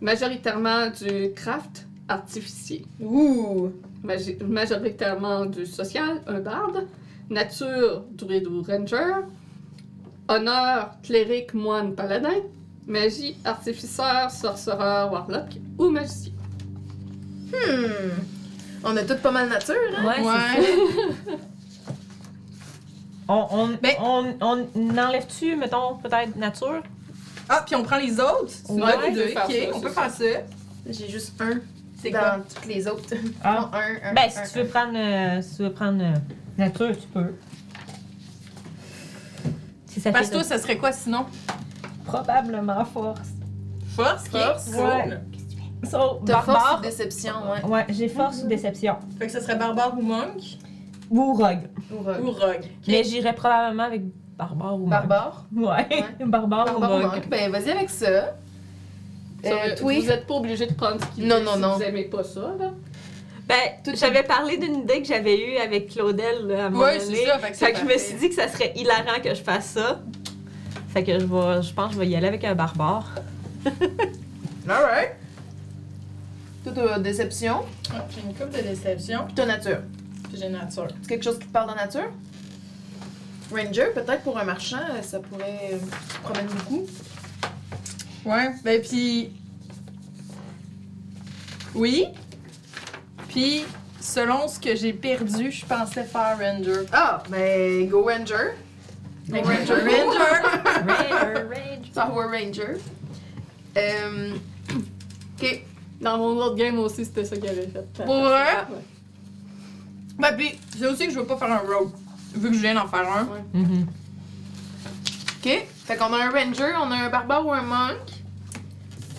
[0.00, 2.84] Majoritairement du craft, artificier.
[3.00, 3.70] Ouh!
[4.02, 6.86] Majoritairement du social, un barde.
[7.28, 9.24] Nature, druide ou ranger.
[10.28, 12.42] Honneur, cléric, moine, paladin.
[12.86, 16.32] Magie, artificeur, sorcereur, warlock ou magicien.
[17.52, 18.22] Hmm.
[18.82, 20.22] On a toutes pas mal nature, hein?
[20.24, 21.36] Ouais.
[23.32, 26.82] On, on, Ben- on, on enlève-tu, mettons, peut-être nature?
[27.52, 28.46] Ah, puis on prend les autres?
[28.48, 29.26] C'est une Ouais, bonne on peut idée.
[29.32, 30.02] faire Ok, ça, on c'est peut ça.
[30.02, 30.40] faire ça.
[30.88, 31.50] J'ai juste un
[32.00, 32.38] C'est dans quoi?
[32.54, 33.14] toutes les autres.
[33.42, 33.52] Ah.
[33.52, 34.14] Non, un, un.
[34.14, 34.62] Ben, un, si tu un.
[34.62, 36.14] veux prendre, euh, si tu veux prendre euh,
[36.56, 37.34] nature, tu peux.
[39.86, 41.26] Si ça Parce que fait toi, ça serait quoi sinon?
[42.04, 43.28] probablement force.
[43.96, 44.28] Force?
[44.28, 44.70] Force.
[44.70, 44.80] Cool.
[44.84, 45.20] Ouais.
[45.90, 46.80] So, T'as force ou barbare.
[46.82, 47.64] déception, ouais.
[47.70, 48.96] Ouais, j'ai force ou déception.
[49.18, 50.58] Fait que ça serait barbare ou monk?
[51.10, 51.68] Ou rogue.
[51.92, 52.20] Ou rogue.
[52.22, 52.64] Ou rogue.
[52.86, 54.02] Mais j'irais probablement avec
[54.48, 54.86] barbare ou.
[54.86, 55.44] Barbare.
[55.54, 55.86] Ouais,
[56.24, 57.28] barbare, Barbare ou monk.
[57.28, 58.06] Ben, vas-y avec ça.
[59.42, 59.74] Ça, Euh?
[59.80, 61.76] Vous n'êtes pas obligé de prendre ce qu'il Non, non, si non.
[61.76, 62.40] vous aimez pas ça.
[62.58, 62.70] Là.
[63.48, 66.98] Ben, j'avais parlé d'une idée que j'avais eue avec Claudel là, à un moment Ouais,
[66.98, 67.16] donné.
[67.16, 67.38] c'est ça.
[67.38, 69.66] Fait que, Fait que je me suis dit que ça serait hilarant que je fasse
[69.66, 70.00] ça.
[70.92, 73.06] Fait que je vais, je pense que je vais y aller avec un barbare.
[74.68, 75.12] Alright.
[76.64, 77.60] Toi, t'as déception?
[78.10, 79.24] J'ai une coupe de déception.
[79.24, 79.78] Puis t'as nature.
[80.28, 80.88] Puis j'ai nature.
[81.02, 82.10] C'est quelque chose qui te parle de nature?
[83.50, 85.70] Ranger, peut-être pour un marchand, euh, ça pourrait.
[85.72, 86.86] euh, se promène beaucoup.
[88.24, 88.50] Ouais.
[88.64, 89.32] Ben, puis.
[91.74, 92.06] Oui.
[93.28, 93.64] Puis,
[94.00, 96.86] selon ce que j'ai perdu, je pensais faire Ranger.
[96.92, 98.54] Ah, ben, go Ranger.
[99.28, 99.74] Go Ranger.
[99.74, 100.18] Ranger!
[100.86, 101.92] Ranger, Rage.
[101.94, 102.74] Power Ranger.
[103.76, 104.34] Euh.
[105.40, 105.64] Ok.
[106.00, 108.04] Dans mon autre game aussi, c'était ça qu'il avait fait.
[108.04, 108.56] Pour vrai?
[108.70, 108.84] Ouais.
[110.18, 111.92] Ben, puis, c'est aussi que je veux pas faire un rogue.
[112.34, 113.28] Vu que je viens d'en faire un?
[113.52, 113.86] Mhm.
[115.44, 115.66] Ok.
[115.86, 117.96] Fait qu'on a un ranger, on a un barbare ou un monk.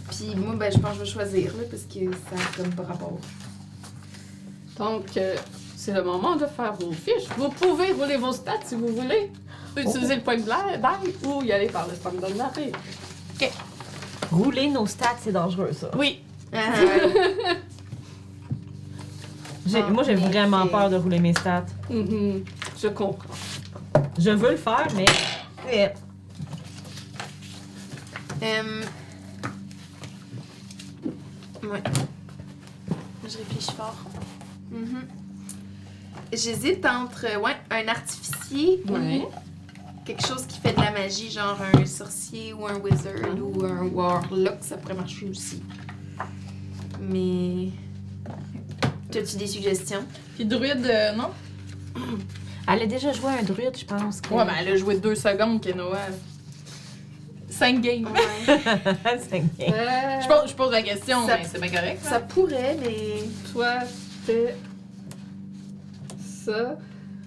[0.10, 2.74] Puis moi, ben, je pense que je vais choisir, là, parce que ça a comme
[2.74, 3.20] pas rapport.
[4.78, 5.36] Donc, euh,
[5.76, 7.28] c'est le moment de faire vos fiches.
[7.38, 9.32] Vous pouvez rouler vos stats si vous voulez.
[9.32, 12.72] Vous pouvez utiliser le point de bail ou y aller par le standard d'arrêt.
[14.32, 15.92] Rouler nos stats, c'est dangereux, ça.
[15.98, 16.22] Oui.
[19.66, 21.66] J'ai- Ah, moi, j'ai vraiment peur de rouler mes stats.
[21.90, 22.44] Mhm.
[22.82, 23.34] Je comprends.
[24.18, 25.06] Je veux le faire, mais.
[25.72, 25.88] Eh,
[28.44, 28.82] Euh...
[31.64, 31.84] Ouais.
[33.24, 33.96] Je réfléchis fort.
[34.72, 35.04] Mhm.
[36.34, 39.20] J'hésite entre ouais, un artificier Ouais.
[39.28, 43.64] ou quelque chose qui fait de la magie, genre un sorcier ou un wizard ou
[43.64, 45.62] un warlock, ça pourrait marcher aussi.
[47.00, 47.70] Mais.
[49.12, 50.04] T'as-tu des suggestions?
[50.36, 51.30] Puis druide, euh, non?
[52.68, 54.22] Elle a déjà joué à un druide, je pense.
[54.22, 55.98] que- Ouais, mais elle a joué deux secondes, Kenoa.
[57.50, 58.08] 5 games.
[58.48, 59.74] C'est bien.
[59.74, 62.00] Euh, Je pose, je pose la question, Ça- mais c'est bien correct.
[62.02, 63.24] Ça pourrait, mais.
[63.52, 63.80] Toi,
[64.26, 64.56] fais
[66.46, 66.78] ça.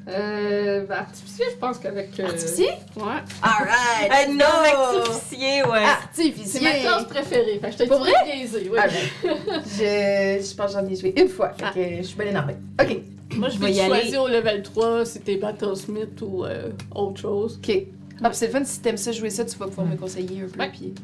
[0.07, 2.18] Euh, ben, artificier, je pense qu'avec.
[2.20, 2.68] euh, Artificier?
[2.97, 3.23] Ouais.
[3.42, 4.29] Alright!
[4.29, 5.85] Un homme artificier, ouais.
[5.85, 6.61] Artificier!
[6.61, 7.59] C'est ma classe préférée.
[7.61, 8.79] Fait que je t'ai Pour dit biaisé, oui.
[8.79, 9.12] Alright.
[9.25, 11.73] je, je pense que j'en ai joué une fois, fait Ah.
[11.75, 12.57] que je suis bien énervée.
[12.81, 12.99] Ok.
[13.38, 14.16] Moi, je vais y choisis aller.
[14.18, 17.59] au level 3 si t'es Battlesmith ou euh, autre chose.
[17.62, 17.77] Ok.
[18.23, 20.42] Ah, puis c'est le fun, si t'aimes ça jouer ça, tu vas pouvoir me conseiller
[20.42, 20.61] un peu.
[20.61, 20.70] Ouais.
[20.70, 20.94] Puis...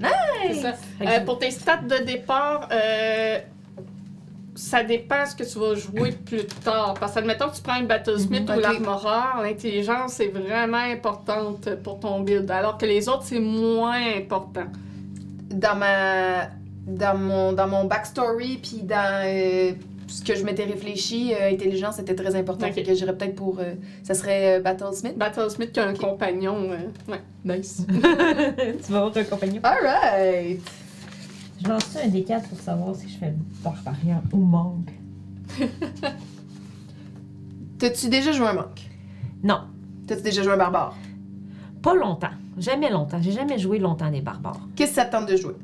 [0.48, 0.74] C'est ça.
[1.02, 3.38] Euh, pour tes stats de départ, euh,
[4.54, 6.94] ça dépend ce que tu vas jouer plus tard.
[7.00, 8.54] Parce que, admettons que tu prends une Battlesmith Mhm.
[8.54, 8.62] ou Ok.
[8.62, 14.66] l'Armoreur, l'intelligence est vraiment importante pour ton build, alors que les autres, c'est moins important.
[15.50, 16.48] Dans ma.
[16.86, 19.72] Dans mon, dans mon backstory, puis dans euh,
[20.10, 22.66] ce que je m'étais réfléchi, euh, intelligence était très important.
[22.66, 22.74] Ok.
[22.74, 23.58] Fait que j'irais peut-être pour.
[23.60, 25.16] euh, ça serait euh, Battlesmith.
[25.16, 27.20] Battlesmith qui a un compagnon, euh, ouais.
[27.44, 27.86] Nice.
[27.88, 29.60] tu vas avoir un compagnon.
[29.62, 30.60] Alright!
[31.62, 34.90] Je lance un D4 pour savoir si je fais barbarian ou monk.
[37.78, 38.88] T'as-tu déjà joué un monk?
[39.42, 39.60] Non,
[40.06, 40.96] T'as-tu déjà joué un barbare?
[41.82, 42.28] pas longtemps.
[42.58, 43.22] Jamais longtemps.
[43.22, 44.60] J'ai jamais joué longtemps des barbares.
[44.76, 45.54] Qu'est-ce que ça te tente de jouer?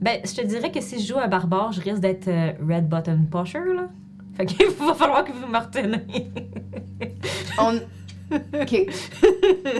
[0.00, 2.88] Ben, je te dirais que si je joue un barbare, je risque d'être euh, Red
[2.88, 3.88] Button Pusher, là.
[4.36, 6.30] Fait qu'il va falloir que vous me reteniez.
[7.58, 7.76] On.
[8.60, 8.86] Ok.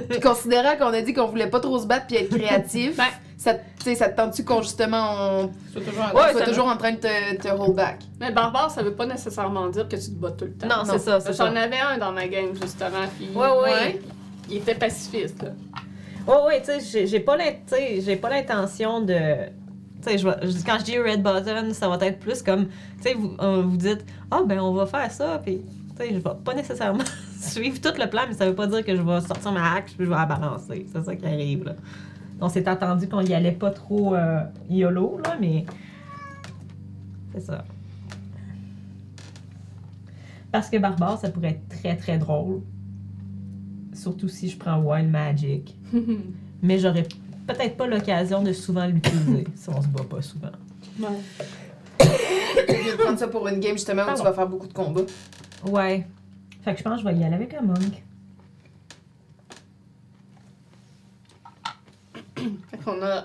[0.09, 3.05] Puis considérant qu'on a dit qu'on voulait pas trop se battre puis être créatif, Ben.
[3.37, 6.77] ça, tu sais, ça te tente-tu qu'on justement on C'est toujours soit ça toujours en
[6.77, 7.99] train de te, te hold back?
[8.21, 10.69] Mais barbare, ça veut pas nécessairement dire que tu te bats tout le temps.
[10.69, 11.47] Non, c'est ça, c'est ça.
[11.51, 13.05] J'en avais un dans ma game, justement.
[13.19, 14.01] Puis, Ouais, ouais.
[14.49, 15.43] Il était pacifiste.
[15.43, 15.51] là.
[16.29, 17.07] Oh, ouais, l'in- tu sais,
[18.01, 19.17] j'ai pas l'intention de.
[20.07, 20.17] Sais,
[20.65, 22.67] quand je dis Red Button, ça va être plus comme.
[22.67, 25.63] Tu sais, vous, euh, vous dites, ah, ben, on va faire ça, puis.
[25.97, 27.05] Tu sais, je vais pas nécessairement
[27.41, 29.95] suivre tout le plan, mais ça veut pas dire que je vais sortir ma hache
[29.97, 30.87] puis je vais la balancer.
[30.93, 31.75] C'est ça qui arrive, là.
[32.41, 34.41] On s'est attendu qu'on y allait pas trop euh,
[34.71, 35.65] YOLO, là, mais.
[37.33, 37.65] C'est ça.
[40.53, 42.63] Parce que Barbare, ça pourrait être très très drôle.
[43.93, 45.77] Surtout si je prends Wild Magic.
[46.63, 47.07] Mais j'aurais
[47.47, 50.51] peut-être pas l'occasion de souvent l'utiliser si on se bat pas souvent.
[51.99, 54.23] Je vais prendre ça pour une game justement où Pardon.
[54.23, 55.03] tu vas faire beaucoup de combats.
[55.67, 56.07] Ouais.
[56.65, 58.03] Fait que je pense que je vais y aller avec un monk.
[62.71, 63.25] Fait qu'on a un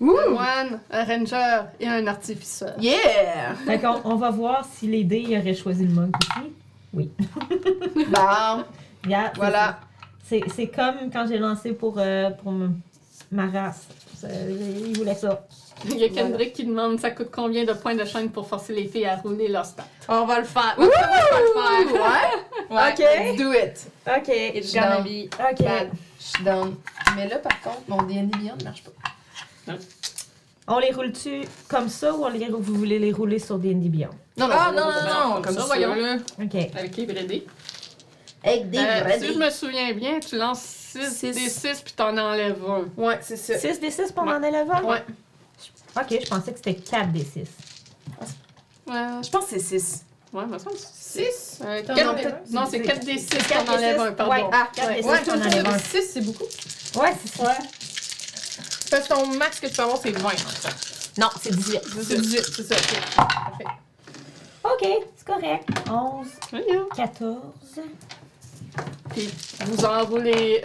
[0.00, 0.30] Ouh!
[0.30, 2.74] moine, un ranger et un artificeur.
[2.80, 3.54] Yeah!
[3.66, 6.14] Fait qu'on on va voir si les dés ils auraient choisi le monk
[6.96, 7.10] aussi.
[7.94, 8.64] Bon,
[9.04, 9.80] Regarde, c'est- voilà.
[10.26, 12.52] C'est comme quand j'ai lancé pour, euh, pour
[13.34, 13.82] ma race.
[14.22, 15.46] Ils voulaient ça.
[15.86, 18.72] Il y a Kendrick qui demande ça coûte combien de points de chaîne pour forcer
[18.72, 19.66] les filles à rouler leur.
[20.08, 20.74] On va le faire.
[20.78, 22.02] On va le faire.
[22.70, 22.76] Ouais?
[22.76, 22.92] Ouais.
[22.92, 22.98] Ok.
[22.98, 23.86] Let's do it!
[24.06, 24.28] Ok.
[24.54, 25.04] It's Je gonna down.
[25.04, 25.24] be.
[25.34, 25.62] Ok.
[25.64, 25.90] Bad.
[26.18, 26.76] Je suis down.
[27.16, 29.72] Mais là, par contre, mon D&D Beyond ne marche pas.
[30.66, 34.08] On les roule-tu comme ça ou on les, vous voulez les rouler sur D&D Beyond?
[34.38, 35.64] Non, Ah non, faire non, non, comme ça.
[35.64, 36.14] voyons-le.
[36.42, 36.54] Ok.
[36.78, 37.46] Avec les vrais dés.
[38.42, 41.32] Avec des Euh, vrais si je me souviens bien, tu lances 6 Six.
[41.34, 42.84] des 6 puis t'en enlèves un.
[43.00, 43.58] Ouais, c'est ça.
[43.58, 44.32] 6 des 6 pour Ouais.
[44.34, 44.82] en élève un?
[44.82, 45.04] Ouais.
[45.96, 47.38] Ok, je pensais que c'était 4 des 6.
[48.86, 50.04] Ouais, Je pense que c'est 6.
[50.32, 50.76] ouais, me semble.
[50.76, 51.60] 6?
[51.64, 51.82] Euh,
[52.50, 54.02] non, c'est 4 des 6 quatre t'en des enlèves six.
[54.06, 54.32] un, pardon.
[54.32, 54.44] Ouais.
[54.52, 55.78] Ah, 4 des 6 Ouais, qu'on en enlève un.
[55.78, 56.44] 6, c'est beaucoup.
[56.44, 57.56] Ouais, c'est ça.
[58.90, 60.24] Parce que ton max que tu peux avoir, c'est 20.
[60.28, 61.20] en fait.
[61.20, 61.80] Non, c'est 18.
[62.06, 62.74] C'est 18, c'est ça.
[62.76, 63.16] ok.
[63.16, 63.64] Parfait.
[64.64, 65.68] Ok, c'est correct.
[65.90, 66.86] 11, Voyons.
[66.96, 67.36] 14.
[69.66, 70.62] Vous enroulez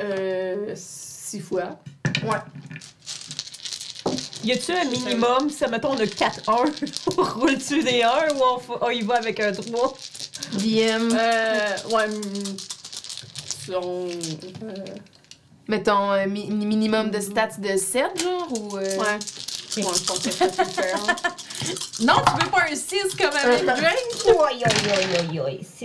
[0.75, 1.79] 6 fois.
[2.23, 2.37] Ouais.
[4.43, 6.53] Y a-tu un minimum, si mettons on a 4 1,
[7.17, 9.93] on roule-tu des 1 ou on, fa- on y va avec un 3?
[10.53, 11.11] DM.
[11.13, 12.07] Euh, ouais.
[12.07, 12.55] mm,
[13.75, 14.07] on-
[14.63, 14.85] euh,
[15.67, 18.77] Mettons, un mi- minimum de stats de 7, genre, ou...
[18.77, 19.19] euh, Ouais.
[19.77, 20.99] Ouais, je pense que ça peut faire.
[21.99, 24.25] Non, tu veux pas un 6 comme avec Euh, Drake?
[24.25, 24.61] Oi, oi, oi,
[25.35, 25.59] oi, oi.
[25.61, 25.83] 6,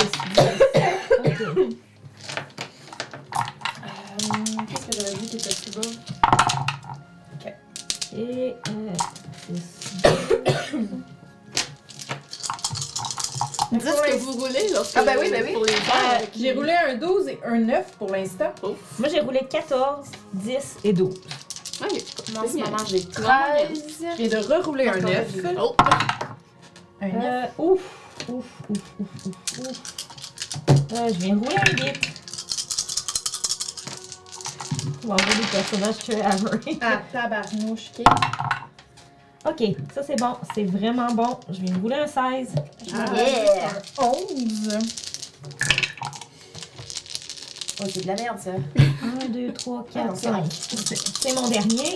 [1.57, 1.77] 10.
[4.31, 4.67] Ok.
[4.69, 5.89] Qu'est-ce que j'avais vu qui était plus bas?
[8.17, 8.55] Et.
[8.69, 8.93] Euh,
[9.49, 9.61] 6.
[13.73, 15.53] Dites ce que vous roulez lorsque Ah, ben oui, ben oui.
[15.53, 16.25] pour les Euh.
[16.39, 18.53] J'ai roulé un 12 et un 9 pour l'instant.
[18.99, 21.15] Moi, j'ai roulé 14, 10 et 12.
[21.83, 21.91] Ok,
[22.33, 23.83] Moi, en ce moment, j'ai Non, 13.
[24.17, 25.27] Je viens de rerouler un 9.
[25.59, 25.75] Oh,
[27.01, 27.15] Un 9.
[27.25, 27.81] Euh, ouf,
[28.29, 29.79] ouf, ouf, ouf, ouf, ouf.
[30.93, 32.01] Euh, je viens de rouler un 8.
[35.05, 36.79] On va envoyer des personnages à Ray.
[36.81, 38.05] Ah, tabarnouche, ok.
[39.47, 39.63] Ok,
[39.95, 41.39] ça c'est bon, c'est vraiment bon.
[41.51, 42.55] Je viens de rouler un 16.
[42.95, 43.69] Ah, Yeah.
[43.99, 44.79] un 11.
[47.83, 48.51] Oh, c'est de la merde, ça.
[49.23, 50.53] 1, 2, 3, Ah, non, 4, cinq.
[50.53, 50.99] 5.
[51.21, 51.93] C'est mon dernier.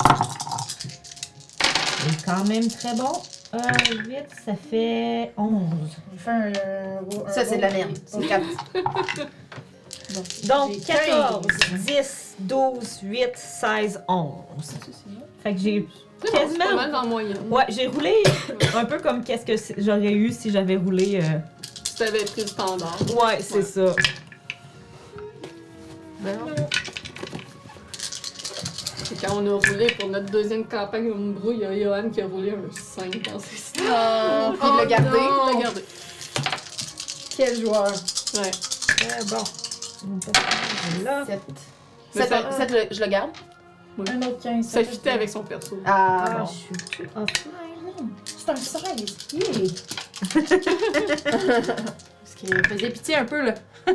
[2.00, 3.12] C'est quand même très bon.
[3.54, 3.58] Euh,
[4.06, 5.70] 8, ça fait 11.
[6.12, 6.52] J'ai fait un.
[6.52, 7.96] un Ça, c'est de la merde.
[8.06, 8.44] C'est 4.
[10.48, 11.46] Donc J'ai 14,
[11.86, 14.30] 10, 12, 8, 16, 11.
[15.42, 15.88] Fait que j'ai.
[16.22, 16.64] c'est bon, c'est Quasiment.
[16.66, 17.38] pas mal dans la moyenne.
[17.50, 18.14] Ouais, j'ai roulé
[18.76, 21.20] un peu comme qu'est-ce que j'aurais eu si j'avais roulé.
[21.22, 21.38] euh,
[21.84, 22.96] Tu t'avais pris le standard.
[23.16, 23.62] Ouais, c'est Ouais.
[23.62, 23.94] ça.
[29.10, 32.10] Et quand on a roulé pour notre deuxième campagne au Mbro, il y a Johan
[32.10, 33.80] qui a roulé un 5 dans ses stats.
[33.82, 35.18] Oh, puis de le garder.
[35.18, 35.84] non, de le garder.
[37.36, 37.92] Quel joueur?
[38.34, 38.50] Ouais.
[39.04, 39.44] Euh, bon.
[41.04, 41.24] Là.
[41.24, 41.40] 7.
[42.14, 43.30] Mais 7, ça- je le garde?
[43.98, 44.66] Un autre 15.
[44.66, 45.78] Ça fitait avec son perso.
[45.84, 46.46] Ah, Ah, bon.
[46.46, 46.74] je suis.
[48.24, 49.16] C'est un 16.
[49.32, 49.42] Yeah.
[52.22, 53.54] Parce qu'il faisait pitié un peu, là.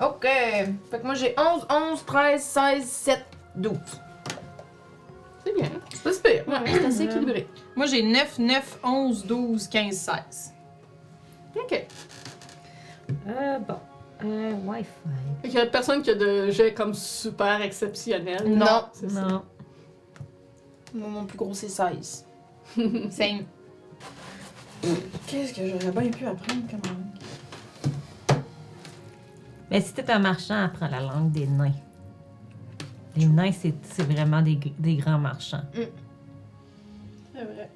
[0.00, 0.22] OK.
[0.24, 3.24] Fait que moi, j'ai 11, 11, 13, 16, 7,
[3.54, 3.76] 12.
[5.44, 5.68] C'est bien.
[5.92, 6.48] C'est pas super.
[6.48, 7.46] Ouais, c'est assez équilibré.
[7.76, 10.52] Moi, j'ai 9, 9, 11, 12, 15, 16.
[11.56, 11.86] Ok.
[13.28, 13.78] Euh, bon.
[14.24, 15.42] Euh, Wi-Fi.
[15.42, 18.42] Qu'il y a personne qui a de jet comme super exceptionnel.
[18.46, 18.86] Non.
[19.10, 19.42] Non.
[20.94, 22.26] Moi, mon plus gros, c'est 16.
[23.10, 23.44] Same.
[25.26, 28.42] Qu'est-ce que j'aurais bien pu apprendre comme langue?
[29.70, 31.72] Mais si t'es un marchand, apprends la langue des nains.
[33.16, 35.62] Les nains, c'est c'est vraiment des, des grands marchands.
[35.72, 37.70] C'est vrai.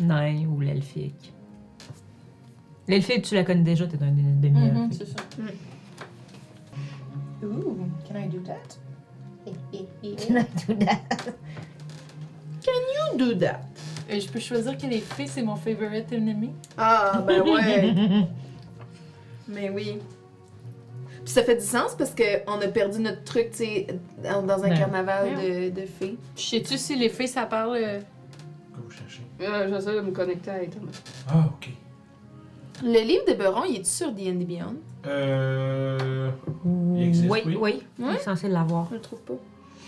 [0.00, 1.32] Nains ou l'elfique.
[2.88, 4.74] L'elfique, tu la connais déjà, t'es un demi-elfe.
[4.74, 5.16] Mhm, c'est ça.
[7.44, 7.76] Ooh,
[8.08, 8.78] can I do that?
[12.66, 13.60] You do that?
[14.08, 16.50] Et je peux choisir que les fées, c'est mon favorite enemy?
[16.76, 17.94] Ah, ben ouais.
[19.48, 19.98] Mais oui.
[21.24, 23.86] Puis ça fait du sens parce qu'on a perdu notre truc, tu sais,
[24.22, 26.16] dans dans un Ben, carnaval de, de fées.
[26.36, 27.76] Sais-tu si les fées, ça parle...
[27.76, 28.00] euh,
[28.76, 29.22] vous cherchez?
[29.40, 31.02] Euh, J'essaie de me connecter à Internet.
[31.28, 31.70] Ah, ok.
[32.84, 34.76] Le livre de Beron, il est sur D&D Beyond?
[35.06, 36.30] Euh.
[36.96, 37.56] Il existe, oui, oui.
[37.60, 37.82] oui.
[37.98, 38.86] Il est censé l'avoir.
[38.90, 39.34] Je le trouve pas.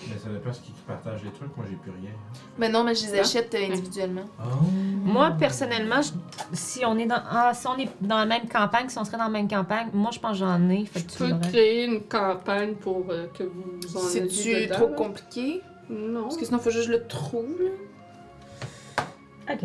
[0.08, 1.54] Mais ça dépend ce qui qui partage les trucs.
[1.56, 2.10] Moi, j'ai plus rien.
[2.56, 3.20] Mais non, mais je les Ah.
[3.22, 4.22] achète euh, individuellement.
[4.40, 4.64] Oh.
[5.04, 6.12] Moi, personnellement, je-
[6.54, 9.18] si on est dans ah, si on est dans la même campagne, si on serait
[9.18, 10.86] dans la même campagne, moi, je pense que j'en ai.
[10.86, 11.48] Fait Je que tu peux l'aurais.
[11.48, 14.94] créer une campagne pour euh, que vous en ayez C'est-tu trop là?
[14.94, 15.60] compliqué?
[15.90, 16.22] Non.
[16.22, 19.02] Parce que sinon, faut juste que je le trouve, là.
[19.52, 19.60] Ok.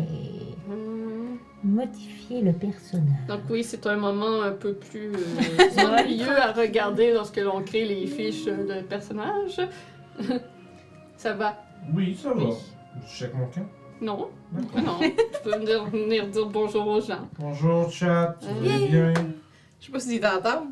[1.64, 3.26] Modifier le personnage.
[3.26, 7.86] Donc oui, c'est un moment un peu plus euh, ennuyeux à regarder lorsque l'on crée
[7.86, 9.60] les fiches de personnages.
[11.16, 11.56] Ça va?
[11.94, 12.44] Oui, ça va.
[12.44, 12.52] Oui.
[13.06, 13.66] Je check mon camp.
[14.00, 14.98] Non, non.
[15.00, 15.10] tu
[15.42, 17.28] peux venir, venir dire bonjour aux gens.
[17.38, 18.36] Bonjour, chat.
[18.42, 19.14] Vous allez bien?
[19.80, 20.66] Je sais pas si t'entends.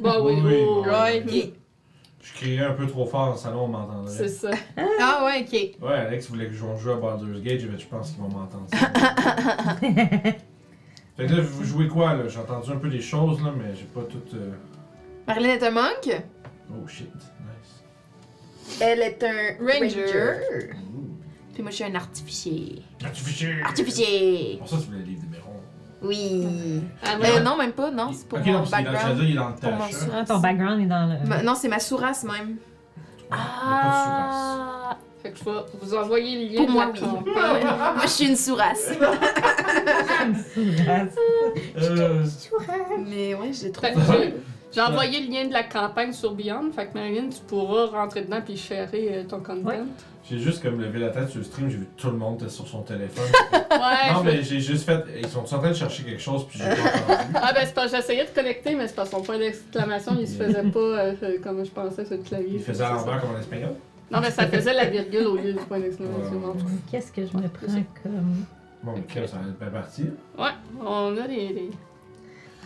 [0.00, 0.34] Bah oui,
[1.26, 1.54] Oui.
[2.22, 4.12] Je criais un peu trop fort dans le salon, on m'entendrait.
[4.12, 4.50] c'est ça.
[5.00, 5.52] Ah ouais, ok.
[5.82, 8.66] Ouais, Alex voulait que je joue à Baldur's Gate, je pense qu'ils vont m'entendre.
[11.16, 12.28] fait que là, vous jouez quoi, là?
[12.28, 14.22] J'ai entendu un peu des choses, là, mais j'ai pas tout...
[14.34, 14.50] euh,
[15.26, 16.22] Marilyn est un monk?
[16.70, 17.12] Oh, shit.
[17.14, 17.82] Nice.
[18.80, 20.70] Elle est un Ranger.
[21.54, 22.82] Puis moi, je suis un artificier.
[23.04, 23.62] Artificier!
[23.64, 24.56] Artificier!
[24.58, 25.37] Pour ça, tu voulais le livre de.
[26.02, 26.82] Oui.
[27.02, 28.10] Ah, Euh, mais non, même pas, non.
[28.12, 28.98] C'est pour ok, non, mon est dans- background.
[29.02, 29.92] j'allais dire, il est dans le Pour mon tâche.
[29.92, 31.28] sou- Ah, ton background est dans le.
[31.28, 32.56] Ma- non, c'est ma sourasse même.
[33.30, 34.96] Ah!
[35.22, 35.50] Fait que je vais
[35.82, 37.00] vous envoyer le lien Pour de moi, la oui.
[37.00, 37.34] campagne.
[37.34, 38.90] moi, je suis une sourasse.
[41.76, 42.24] Euh,
[43.06, 44.34] Mais ouais, j'ai trop Fait que j'ai-
[44.72, 48.22] J'ai envoyé le lien de la campagne sur Beyond, fait que Marilyn, tu pourras rentrer
[48.22, 49.66] dedans puis sharer euh, ton content.
[49.68, 49.80] Ouais.
[50.30, 52.50] J'ai juste comme levé la tête sur le stream, j'ai vu tout le monde était
[52.50, 53.24] sur son téléphone.
[53.70, 55.04] Ouais, non, mais j'ai juste fait.
[55.20, 57.28] Ils sont en train de chercher quelque chose, puis j'ai pas entendu.
[57.34, 60.42] Ah ben c'est pas, j'essayais de connecter, mais c'est pas son point d'exclamation, il se
[60.42, 62.54] faisait pas euh, comme je pensais sur le clavier.
[62.54, 63.74] Il faisait à l'envers comme en espagnol?
[64.10, 66.38] Non mais ça faisait la virgule au lieu du point d'exclamation.
[66.38, 66.46] Ouais.
[66.46, 67.66] en tout Qu'est-ce que je me prends
[68.02, 68.44] comme.
[68.82, 70.06] Bon, mais crème, ça va être parti.
[70.38, 70.50] Ouais,
[70.84, 71.70] on a des, des,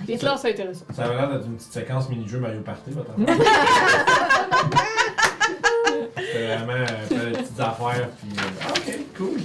[0.07, 0.87] des classes intéressantes.
[0.95, 3.11] Ça avait l'air d'être une petite séquence mini-jeu Mario Party, votre.
[6.33, 8.31] C'était vraiment plein de petites affaires, puis.
[8.39, 9.41] euh, ah, ok, cool.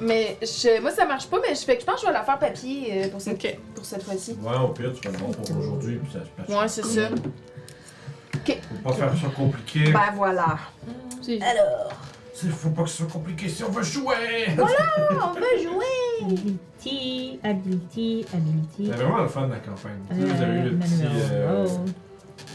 [0.00, 2.12] Mais je, moi, ça marche pas, mais je, fais que je pense que je vais
[2.12, 3.56] la faire papier euh, pour, cette, Ok.
[3.74, 4.36] pour cette fois-ci.
[4.42, 6.48] Ouais, au pire, tu vas le bon pour aujourd'hui, puis ça se passe.
[6.60, 7.08] Ouais, c'est ça.
[7.10, 9.92] Faut pas faire ça compliqué.
[9.92, 10.56] Ben voilà.
[11.20, 11.92] C'est- Alors,
[12.34, 14.46] C'est- Faut pas que ce soit compliqué si on veut jouer!
[14.58, 16.24] on va jouer!
[16.24, 18.86] Ability, ability, ability.
[18.86, 20.00] C'était vraiment le fun la campagne.
[20.10, 21.02] Tu sais, vous avez eu le petit.
[21.04, 21.84] euh, Oh.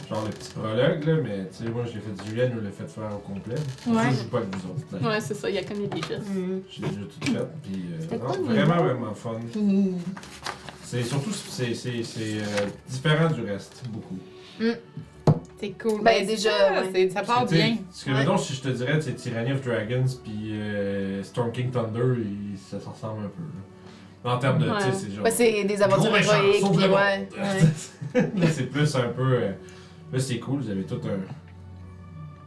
[0.10, 2.72] Genre le petit prologue, là, mais tu sais, moi je l'ai fait Julien nous l'a
[2.72, 3.56] fait faire au complet.
[3.88, 4.12] Ouais.
[4.12, 4.86] Je joue pas avec vous autres.
[4.92, 6.30] Ben, Ouais, c'est ça, il y a comme des gestes.
[6.30, 6.60] Hmm.
[6.70, 9.40] J'ai déjà tout fait, puis euh, non, vraiment, vraiment fun.
[10.84, 14.18] C'est surtout, c'est c'est- c'est, euh, différent du reste, beaucoup.
[15.60, 16.04] C'est cool.
[16.04, 16.90] Ben, c'est déjà, ça, ouais.
[16.94, 17.78] c'est- ça part bien.
[17.92, 18.20] Ce que Ouais.
[18.20, 22.58] mettons, si je te dirais, c'est Tyranny of Dragons puis euh, Storm King Thunder, ils-
[22.58, 23.42] ça s'en ressemble un peu.
[23.44, 24.34] Là.
[24.36, 24.94] En termes de, tu sais, Ouais.
[24.94, 25.24] c'est genre.
[25.24, 28.48] Ben, c'est des aventures héroïques, puis ouais.
[28.52, 29.34] c'est plus un peu.
[29.34, 29.52] euh,
[30.12, 31.20] là, c'est cool, vous avez tout un.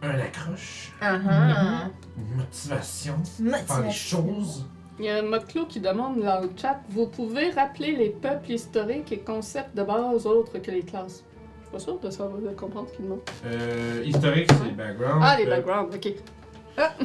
[0.02, 1.90] Un accroche, Uh-huh.
[2.16, 4.64] une motivation, faire les choses.
[4.98, 9.12] Il y a Moclo qui demande dans le chat Vous pouvez rappeler les peuples historiques
[9.12, 11.22] et concepts de base autres que les classes?
[11.58, 13.20] Je suis pas sûre de savoir de comprendre ce qu'il demande.
[13.46, 15.20] Euh, historique, c'est les backgrounds.
[15.22, 16.12] Ah, les backgrounds, ok.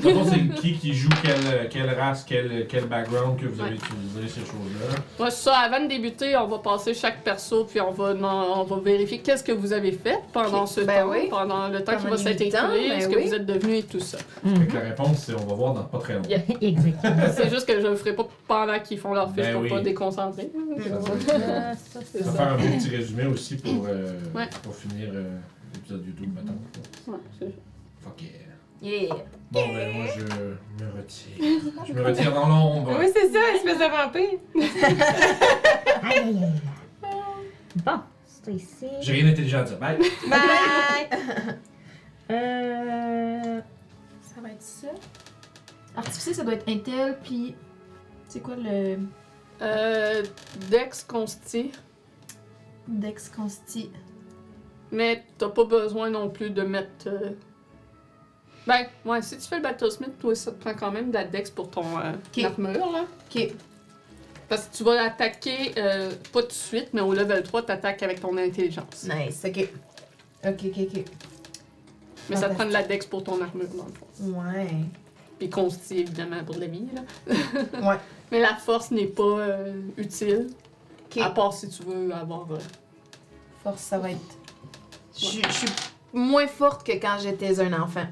[0.02, 3.76] Mettons, c'est qui qui joue quelle, quelle race, quel, quel background que vous avez Ouais.
[3.78, 4.96] utilisé, ces choses-là.
[5.24, 8.62] Ouais, c'est ça, avant de débuter, on va passer chaque perso, puis on va, non,
[8.62, 10.70] on va vérifier qu'est-ce que vous avez fait pendant Ok.
[10.70, 11.28] ce Ben temps, oui.
[11.30, 13.28] pendant le temps qui va un s'être écoulé, ben ce que oui.
[13.28, 14.18] vous êtes devenu et tout ça.
[14.18, 16.30] Fait que la réponse, c'est on va voir dans pas très longtemps.
[16.30, 16.42] Yeah.
[16.62, 17.16] Exactement.
[17.36, 19.70] C'est juste que je le ferai pas pendant qu'ils font leur fiche Ben pour oui.
[19.70, 20.52] pas déconcentrer.
[20.80, 24.48] Ça va être- Ah, ça, c'est faire un petit résumé aussi pour, euh, Ouais.
[24.64, 25.38] pour finir euh,
[25.74, 26.54] l'épisode YouTube, maintenant.
[27.08, 27.54] Ouais, c'est-
[28.04, 28.32] Fuck yeah.
[28.86, 29.16] Yeah.
[29.52, 31.72] Bon, ben moi, je me retire.
[31.88, 32.96] Je me retire dans l'ombre.
[33.00, 34.40] Oui, c'est ça, espèce de vampire.
[36.04, 37.12] Aïe, aïe, aïe.
[37.84, 38.86] Bon, c'est ici.
[39.02, 39.80] J'ai rien d'intelligent à dire.
[39.80, 39.98] Bye.
[40.30, 41.10] Bye!
[42.32, 43.62] Euh.
[44.22, 44.88] ça va être ça.
[45.96, 47.54] Artificier, ça doit être Intel, puis.
[48.28, 48.98] C'est quoi le.
[49.62, 50.24] Euh,
[50.72, 51.72] Dex Consti,
[52.88, 53.92] Dex Consti.
[54.92, 57.08] mais t'as pas besoin non plus de mettre.
[57.08, 57.32] euh,
[58.68, 61.24] Ben, ouais, si tu fais le Battlesmith, toi, ça te prend quand même de la
[61.26, 63.06] Dex pour ton euh, armure, là.
[63.30, 63.54] Ok.
[64.50, 68.02] Parce que tu vas attaquer, euh, pas tout de suite, mais au level 3, t'attaques
[68.04, 69.04] avec ton intelligence.
[69.04, 69.68] Nice, ok.
[70.48, 71.04] Ok, ok, ok.
[72.30, 74.40] Mais ça te prend de la Dex pour ton armure, dans le fond.
[74.40, 74.68] Ouais.
[75.38, 77.34] Puis Consti, évidemment, pour la vie, là.
[77.90, 77.98] Ouais.
[78.32, 80.48] Mais la force n'est pas euh, utile,
[81.06, 81.22] Ok.
[81.22, 82.48] à part si tu veux avoir...
[83.64, 84.20] Force, ça va être.
[85.18, 85.42] Je suis
[86.14, 88.06] moins forte que quand j'étais un enfant.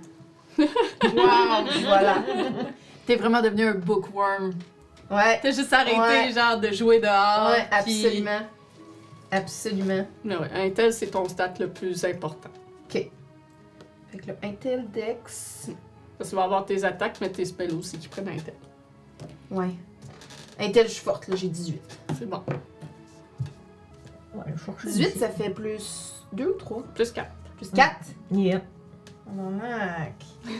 [0.58, 1.66] Wow!
[1.84, 2.24] Voilà.
[3.06, 4.54] T'es vraiment devenu un bookworm.
[5.12, 5.39] Ouais.
[5.42, 6.32] T'as juste arrêté, Ouais.
[6.34, 7.52] genre, de jouer dehors.
[7.52, 8.39] ouais, puis- absolument.
[9.32, 10.08] Absolument.
[10.24, 12.50] Mais ouais, Intel, c'est ton stat le plus important.
[12.89, 13.10] Fait
[14.20, 15.70] que le Intel Dex.
[16.18, 18.54] Parce que tu vas avoir tes attaques, mais tes spells aussi qui prennent Intel.
[19.50, 19.72] Ouais.
[20.60, 21.82] Intel, je suis forte, là, j'ai 18.
[22.20, 22.44] C'est bon.
[24.36, 27.32] Ouais, je cherche 18, ça fait plus 2 ou 3 Plus 4.
[27.58, 27.96] Plus 4
[29.27, 30.13] Oh, Mac.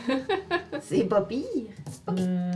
[0.80, 1.44] C'est pas pire.
[2.10, 2.52] Euh,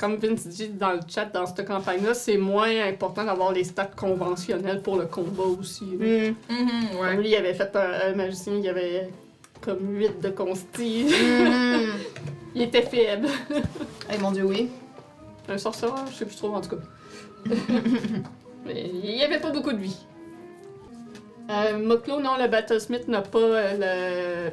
[0.00, 3.86] Comme Vince dit dans le chat, dans cette campagne-là, c'est moins important d'avoir les stats
[3.86, 5.84] conventionnels pour le combat aussi.
[5.98, 6.30] là.
[6.30, 6.34] Mm.
[6.50, 9.08] Mhm, Comme lui, il avait fait un, un magicien, il avait
[9.60, 11.04] comme 8 de consti.
[11.04, 11.92] Mm.
[12.54, 13.28] il était faible.
[14.12, 14.68] Eh mon dieu, oui.
[15.48, 16.82] Un sorcereur, je sais plus trop en tout cas.
[18.66, 19.96] Mais il y avait pas beaucoup de vie.
[21.50, 24.50] Euh, Moklo, non, le Battlesmith n'a pas euh,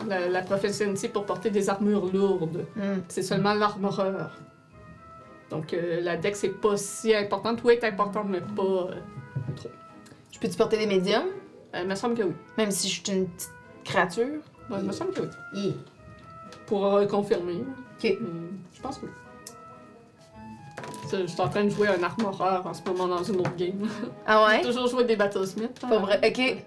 [0.00, 2.64] le- la, la professionnalité pour porter des armures lourdes.
[2.76, 3.00] Mm.
[3.08, 4.30] C'est seulement l'armoreur.
[5.50, 7.60] Donc euh, la dex est pas si importante.
[7.64, 8.94] Oui, elle est importante, mais pas euh,
[9.56, 9.68] trop.
[10.32, 11.26] Je peux-tu porter des médiums?
[11.74, 12.34] Il me semble que oui.
[12.56, 13.50] Même si je suis une petite
[13.84, 14.26] créature?
[14.70, 15.28] Ouais, il me semble que oui.
[15.54, 15.72] Yeah.
[16.66, 17.56] Pour confirmer.
[17.98, 18.02] Ok.
[18.02, 18.16] Mais
[18.72, 19.12] je pense que oui.
[21.12, 23.88] Je suis en train de jouer un armoreur en ce moment dans une autre game.
[24.26, 24.62] Ah J'ai ouais?
[24.64, 25.78] toujours joué des Battlesmith.
[25.80, 26.20] Pas vrai?
[26.26, 26.64] Ok.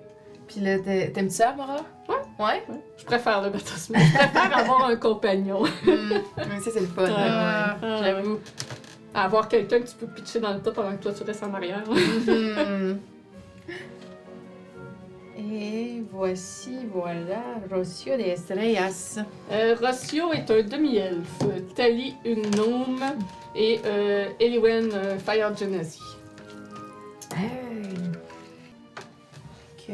[0.47, 1.77] Puis là, t'aimes-tu ça, Mara?
[2.07, 2.15] Ouais.
[2.45, 2.63] Ouais?
[2.97, 3.99] Je préfère le Battlesmith.
[4.01, 5.63] Je préfère avoir un compagnon.
[5.63, 5.87] Mm.
[5.87, 7.05] Ouais, ça, c'est le fun.
[7.81, 8.39] J'avoue.
[9.13, 11.53] avoir quelqu'un que tu peux pitcher dans le tas pendant que toi tu restes en
[11.53, 11.83] arrière.
[15.39, 19.19] Et voici, voilà, Rocio de Estrellas.
[19.51, 21.43] Euh, Rossio est un demi-elfe,
[21.75, 23.03] Tali une gnome
[23.55, 25.99] et euh, Eliwen euh, Fire Genasi.
[29.79, 29.93] Ok.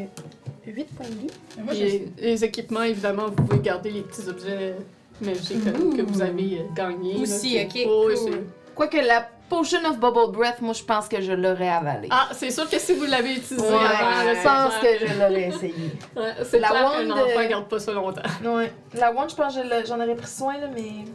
[0.65, 1.27] 8 points de vie.
[1.61, 4.75] Moi, Et les équipements, évidemment, vous pouvez garder les petits objets
[5.21, 7.15] magiques que, que vous avez euh, gagnés.
[7.15, 7.21] là.
[7.21, 8.17] Aussi, C'est- ok, Oh, cool.
[8.17, 12.07] c'est- Quoique la Potion of Bubble Breath, moi je pense que je l'aurais avalée.
[12.09, 15.13] Ah, c'est sûr que si vous l'avez utilisé ouais, avant, je c'est pense que je
[15.19, 15.73] l'aurais essayé.
[16.15, 18.21] Ouais, c'est La clair wand enfant garde pas ça longtemps.
[18.43, 18.71] Ouais.
[18.95, 21.05] La wand, je pense que j'en aurais pris soin, là, mais.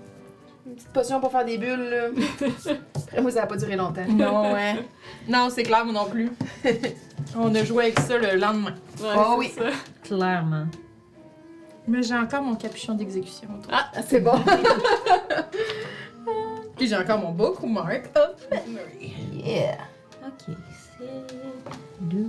[0.67, 2.09] Une petite potion pour faire des bulles, là.
[3.07, 4.05] Après, moi, ça a pas duré longtemps.
[4.09, 4.77] Non, ouais.
[5.27, 6.31] Non, c'est clair, moi non plus.
[7.37, 8.75] On a joué avec ça le lendemain.
[9.01, 9.51] Ouais, Oh oui.
[9.57, 9.65] ça.
[10.05, 10.67] Clairement.
[11.87, 13.49] Mais j'ai encore mon capuchon d'exécution.
[13.73, 14.33] Ah, c'est bon.
[16.79, 19.13] Puis j'ai encore mon bookmark of memory.
[19.35, 19.79] Yeah.
[20.25, 20.55] Ok,
[20.99, 21.35] c'est.
[22.01, 22.25] Deux.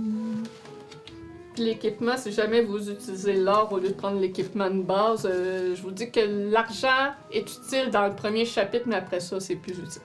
[1.54, 5.74] Puis l'équipement, si jamais vous utilisez l'or au lieu de prendre l'équipement de base, euh,
[5.74, 6.20] je vous dis que
[6.50, 10.02] l'argent est utile dans le premier chapitre, mais après ça, c'est plus utile.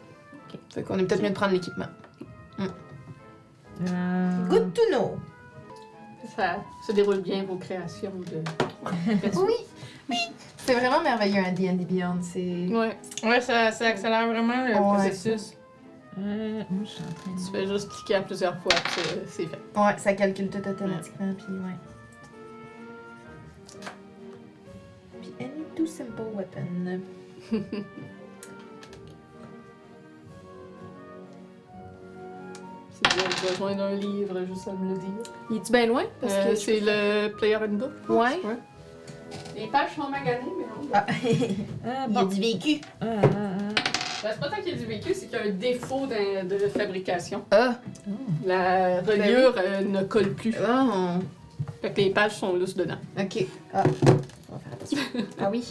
[0.69, 1.87] Fait qu'on est peut-être mieux de prendre l'équipement.
[2.59, 5.17] Euh, Good to know.
[6.35, 8.43] Ça se déroule bien vos créations de.
[9.37, 9.53] Oui.
[10.09, 10.17] Oui.
[10.65, 12.17] C'est vraiment merveilleux un D&D Beyond.
[12.21, 12.67] C'est.
[12.69, 14.79] Ouais, Ouais, ça, ça accélère vraiment le Ouais.
[14.79, 15.53] processus.
[16.17, 17.37] euh, moi, je suis en train de.
[17.45, 19.59] tu fais juste cliquer à plusieurs fois, c'est- c'est fait.
[19.75, 21.77] Ouais, ça calcule tout automatiquement, puis ouais.
[25.21, 27.01] Puis any too simple weapon.
[33.03, 35.09] Avez besoin d'un livre, juste à me le dire.
[35.51, 36.03] Il est-tu bien loin?
[36.21, 37.91] Parce Euh, que c'est le Player Handbook.
[38.09, 38.39] Ouais.
[39.55, 40.51] Les pages sont maganées,
[40.93, 41.13] Ah, Ah,
[42.09, 42.81] il y a du vécu.
[43.01, 43.81] Ah, ah, ah.
[44.23, 46.07] Ben, c'est pas tant qu'il y a du vécu, c'est qu'il y a un défaut
[46.07, 47.43] de fabrication.
[47.51, 47.75] Ah.
[48.45, 50.55] La reliure euh, ne colle plus.
[50.59, 51.19] Oh.
[51.81, 52.97] Fait que les pages sont lousses dedans.
[53.19, 53.45] Ok.
[53.73, 53.83] Ah.
[54.49, 54.97] On va faire attention.
[55.39, 55.63] ah oui.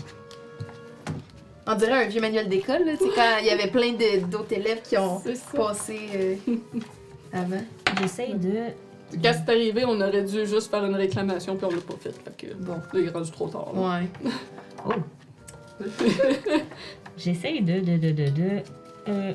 [1.67, 2.93] On dirait un vieux manuel d'école, là.
[2.97, 5.21] Tu sais, quand il y avait plein de- d'autres élèves qui ont
[5.57, 6.37] passé euh,
[7.33, 7.63] avant.
[8.01, 8.55] J'essaye de.
[9.23, 12.11] Quand c'est arrivé, on aurait dû juste faire une réclamation, puis on l'a pas fait.
[12.13, 13.69] Fait que, bon, là, il est rendu trop tard.
[13.75, 13.81] là.
[13.81, 14.31] Ouais.
[17.17, 17.81] J'essaye de.
[17.81, 17.97] de.
[17.97, 18.11] de.
[18.11, 18.29] de.
[18.31, 18.61] de,
[19.09, 19.33] euh,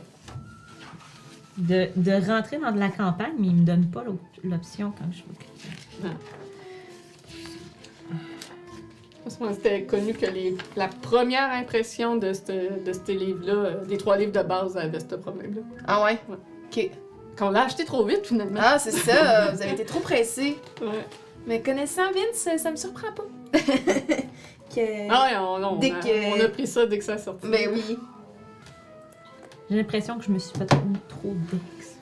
[1.57, 5.05] de, de rentrer dans de la campagne, mais il me donne pas l'op- l'option quand
[5.11, 6.15] je veux cliquer.
[9.23, 13.85] Parce que C'était connu que les, la première impression de ce de ce livre-là, euh,
[13.85, 15.61] des trois livres de base, avait ce problème-là.
[15.85, 16.17] Ah ouais?
[16.29, 16.37] Ouais.
[16.71, 16.89] Ok.
[17.37, 18.59] Qu'on l'a acheté trop vite, finalement.
[18.63, 19.51] Ah, c'est ça.
[19.51, 20.57] Vous avez été trop pressés.
[20.81, 21.05] Ouais.
[21.45, 23.23] Mais connaissant Vince, ça me surprend pas.
[24.85, 25.11] que...
[25.11, 27.17] Ah ouais, on, on, Dès a, que- on a pris ça dès que ça a
[27.17, 27.47] sorti.
[27.47, 27.97] Ben oui.
[29.69, 31.97] J'ai l'impression que je me suis fait trop, trop d'ex.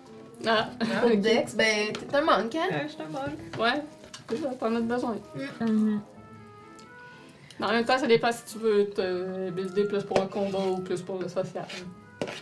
[0.46, 0.70] Ah,
[1.06, 2.88] Un Dex, ben t'es un manque, hein?
[2.88, 3.60] je te manque.
[3.60, 3.84] ouais.
[4.60, 5.18] T'en as besoin.
[5.62, 6.02] Mhm.
[7.60, 10.60] Mais en même temps, ça dépend si tu veux te builder plus pour un combat
[10.60, 11.66] ou plus pour le social.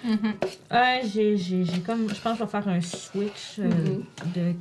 [0.04, 0.34] Mhm.
[0.72, 2.10] Ouais, j'ai, j'ai, j'ai comme.
[2.10, 4.04] Je pense que je vais faire un switch euh, Mhm.
[4.36, 4.54] de,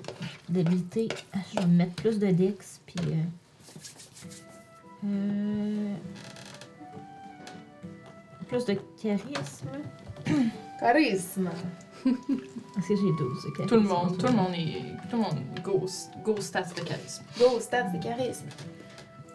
[0.49, 1.09] d'habilité.
[1.55, 2.97] Je vais mettre plus de dex, puis.
[3.09, 3.15] Euh,
[5.05, 5.95] euh,
[8.49, 9.69] plus de charisme.
[10.81, 11.51] Charisme.
[12.07, 13.67] Est-ce que j'ai 12 ok.
[13.67, 14.83] Tout le monde, tout le monde est.
[15.11, 15.87] Tout le monde go,
[16.25, 17.25] go stats de charisme.
[17.39, 18.47] Go, stats de charisme.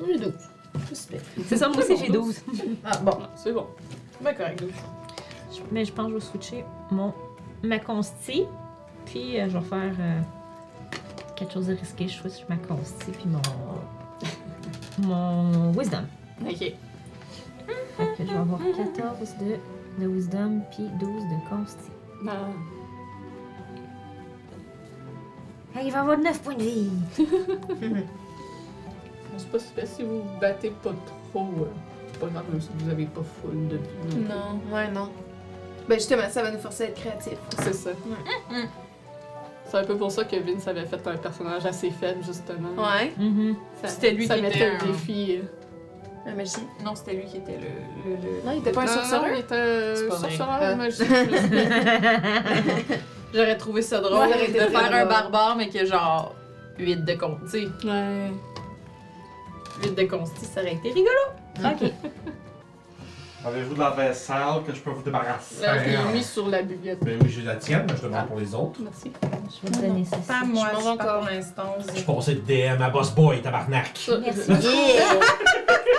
[0.05, 0.33] J'ai 12.
[0.73, 1.21] Pas super.
[1.47, 2.41] C'est ça, moi aussi j'ai 12.
[2.83, 3.17] Ah bon.
[3.21, 3.67] Ah, c'est bon.
[4.21, 4.73] Ben correct, douze.
[5.71, 7.13] Mais je pense que je vais switcher mon,
[7.63, 8.45] ma consti,
[9.05, 10.21] puis euh, je vais faire euh,
[11.35, 12.07] quelque chose de risqué.
[12.07, 13.41] Je switch ma consti, puis mon.
[15.07, 16.03] Mon wisdom.
[16.41, 16.57] Ok.
[16.57, 16.75] Fait
[18.17, 21.91] que je vais avoir 14 de, de wisdom, puis 12 de consti.
[22.27, 22.47] Ah.
[25.75, 26.89] Hey, il va avoir 9 points de vie.
[29.37, 30.91] C'est pas super si vous vous battez pas
[31.31, 31.45] trop.
[31.61, 31.65] euh,
[32.11, 34.17] c'est pas grave même si vous avez pas full de vie.
[34.27, 35.09] non ouais, non.
[35.87, 37.37] Ben justement, ça va nous forcer à être créatifs.
[37.59, 37.91] C'est ça.
[39.69, 42.69] C'est un peu pour ça que Vince avait fait un personnage assez faible, justement.
[42.77, 43.13] Ouais.
[43.17, 43.55] Mhm.
[43.81, 45.37] Ça- C'était lui ça qui mettait était le un- défi.
[45.37, 45.43] euh.
[46.25, 46.51] La magie.
[46.83, 48.09] Non, c'était lui qui était le.
[48.09, 49.25] le, le- Non, il était pas un sorcereur?
[49.33, 50.19] il était un vrai.
[50.19, 50.75] sorcereur Ah.
[53.33, 56.33] J'aurais trouvé ça drôle Ouais, de faire un barbare, mais que genre
[56.79, 57.13] 8 de
[57.47, 58.31] sais, ouais.
[59.83, 61.15] 8 de consti, ça aurait été rigolo.
[61.63, 61.91] Ok.
[63.45, 65.61] Avez-vous de la vaisselle que je peux vous débarrasser?
[65.61, 67.03] Là, je l'ai mis sur la bibliothèque.
[67.05, 68.79] Ben oui, j'ai la tienne, mais je demande pour les autres.
[68.81, 69.11] Merci.
[69.23, 70.17] Je vais te donner ça.
[70.17, 71.23] Pas moi, je je mange encore.
[71.25, 71.75] l'instant.
[71.87, 73.91] Je suis passé de DM à Boss Boy, tabarnak.
[74.21, 74.41] Merci.
[74.47, 74.53] je-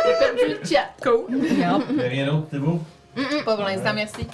[0.05, 0.91] J'ai perdu le chat.
[1.03, 1.41] Cool.
[1.99, 2.79] Rien d'autre, c'est beau?
[3.45, 4.27] Pas pour l'instant, merci.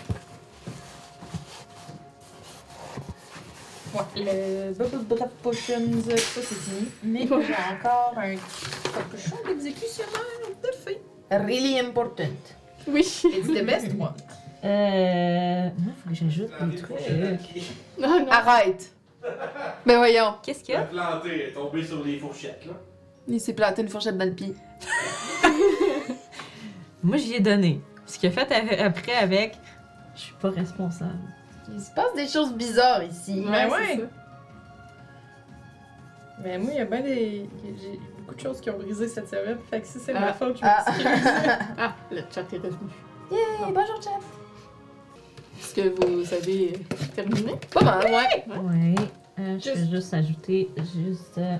[3.94, 6.88] Ouais, le Bubble Potions, ça c'est fini.
[7.04, 8.34] Mais j'ai encore un
[8.92, 10.10] capuchon d'exécutionnaire
[10.62, 11.00] de fée.
[11.30, 12.24] Really important.
[12.88, 13.00] Oui.
[13.00, 14.12] It's the best one.
[14.64, 15.70] Euh.
[15.78, 16.96] Moi, faut que j'ajoute des trucs.
[17.98, 18.28] Non, non.
[18.30, 18.92] Arrête.
[19.84, 20.34] Ben voyons.
[20.42, 20.82] Qu'est-ce qu'il y a?
[20.82, 22.72] plantée est tombée sur les fourchettes, là.
[23.28, 24.54] Il s'est planté une fourchette dans le pied.
[27.02, 27.80] Moi, j'y ai donné.
[28.06, 29.56] Ce qu'il a fait après avec,
[30.14, 31.18] je suis pas responsable.
[31.72, 33.44] Il se passe des choses bizarres ici.
[33.44, 33.96] Ben c'est ouais.
[33.96, 34.25] ça.
[36.42, 37.48] Mais moi, il y a bien des.
[37.80, 39.58] J'ai beaucoup de choses qui ont brisé cette semaine.
[39.70, 40.20] Fait que si c'est Ah.
[40.20, 40.84] ma faute, je Ah.
[40.86, 41.06] m'excuse.
[41.78, 42.90] Ah, le chat est revenu.
[43.30, 43.38] Yay,
[43.72, 44.10] bonjour chat.
[45.58, 47.54] Est-ce que vous avez euh, terminé?
[47.72, 48.44] Pas mal, ouais.
[48.46, 48.94] Ouais.
[49.38, 51.38] Euh, je Juste- vais juste ajouter juste.
[51.38, 51.56] Euh,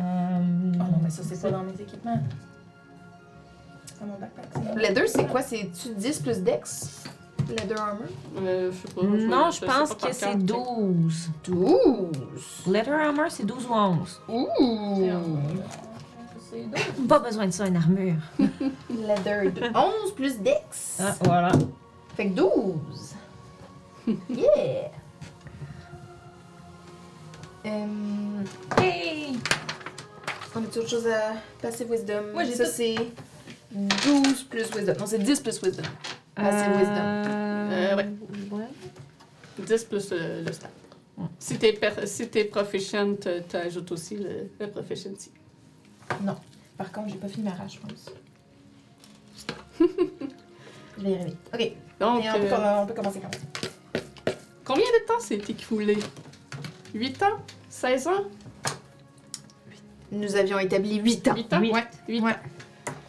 [0.00, 0.02] Oh
[0.78, 2.20] non, mais ça, c'est pas dans mes équipements.
[3.86, 4.52] C'est dans mon backpack.
[4.64, 5.42] dans- Leather, c'est quoi?
[5.42, 7.02] C'est-tu 10 plus Dex?
[7.48, 8.06] Leather armor?
[8.40, 9.02] Euh, je sais pas.
[9.02, 10.36] Non, je pense que c'est cœur.
[10.36, 11.28] 12.
[11.44, 12.08] 12.
[12.66, 14.20] Letter Armor, c'est 12 ou 11.
[14.28, 14.46] Ouh.
[16.50, 16.66] C'est.
[17.08, 18.14] Pas besoin de ça, une armure.
[18.90, 19.62] Leather de
[20.04, 20.98] 11 plus Dex.
[21.00, 21.52] Ah, voilà.
[22.16, 23.14] Fait que 12.
[24.30, 24.90] Yeah.
[27.66, 27.86] Euh,
[28.78, 29.38] Hey!
[30.56, 32.32] on a-tu autre chose à passer Wisdom?
[32.32, 32.70] Moi, j'ai Ça, tout.
[32.74, 32.94] c'est
[33.72, 34.94] 12 plus Wisdom.
[34.98, 35.82] Non, c'est 10 plus Wisdom.
[36.38, 36.94] Passer Wisdom.
[36.96, 38.06] Euh, ouais.
[38.52, 39.66] ouais.
[39.66, 40.68] 10 plus le, le stat.
[41.16, 41.26] Ouais.
[41.38, 45.32] Si t'es per- si t'es proficient, euh, t'ajoutes aussi le, le proficiency.
[46.76, 48.12] Par contre, j'ai pas fini ma rage, je pense.
[50.98, 51.36] je vais y arriver.
[51.52, 51.72] Ok.
[51.98, 54.36] Donc, Et on, peut, euh, on peut commencer quand même.
[54.64, 55.98] combien de temps s'est écoulé?
[56.94, 57.38] 8 ans?
[57.68, 58.24] 16 ans?
[60.12, 61.34] Nous avions établi 8 ans.
[61.34, 61.60] 8 ans?
[61.60, 61.72] Oui.
[61.72, 61.84] Ouais.
[62.08, 62.30] 8 Ouais.
[62.30, 62.36] ans.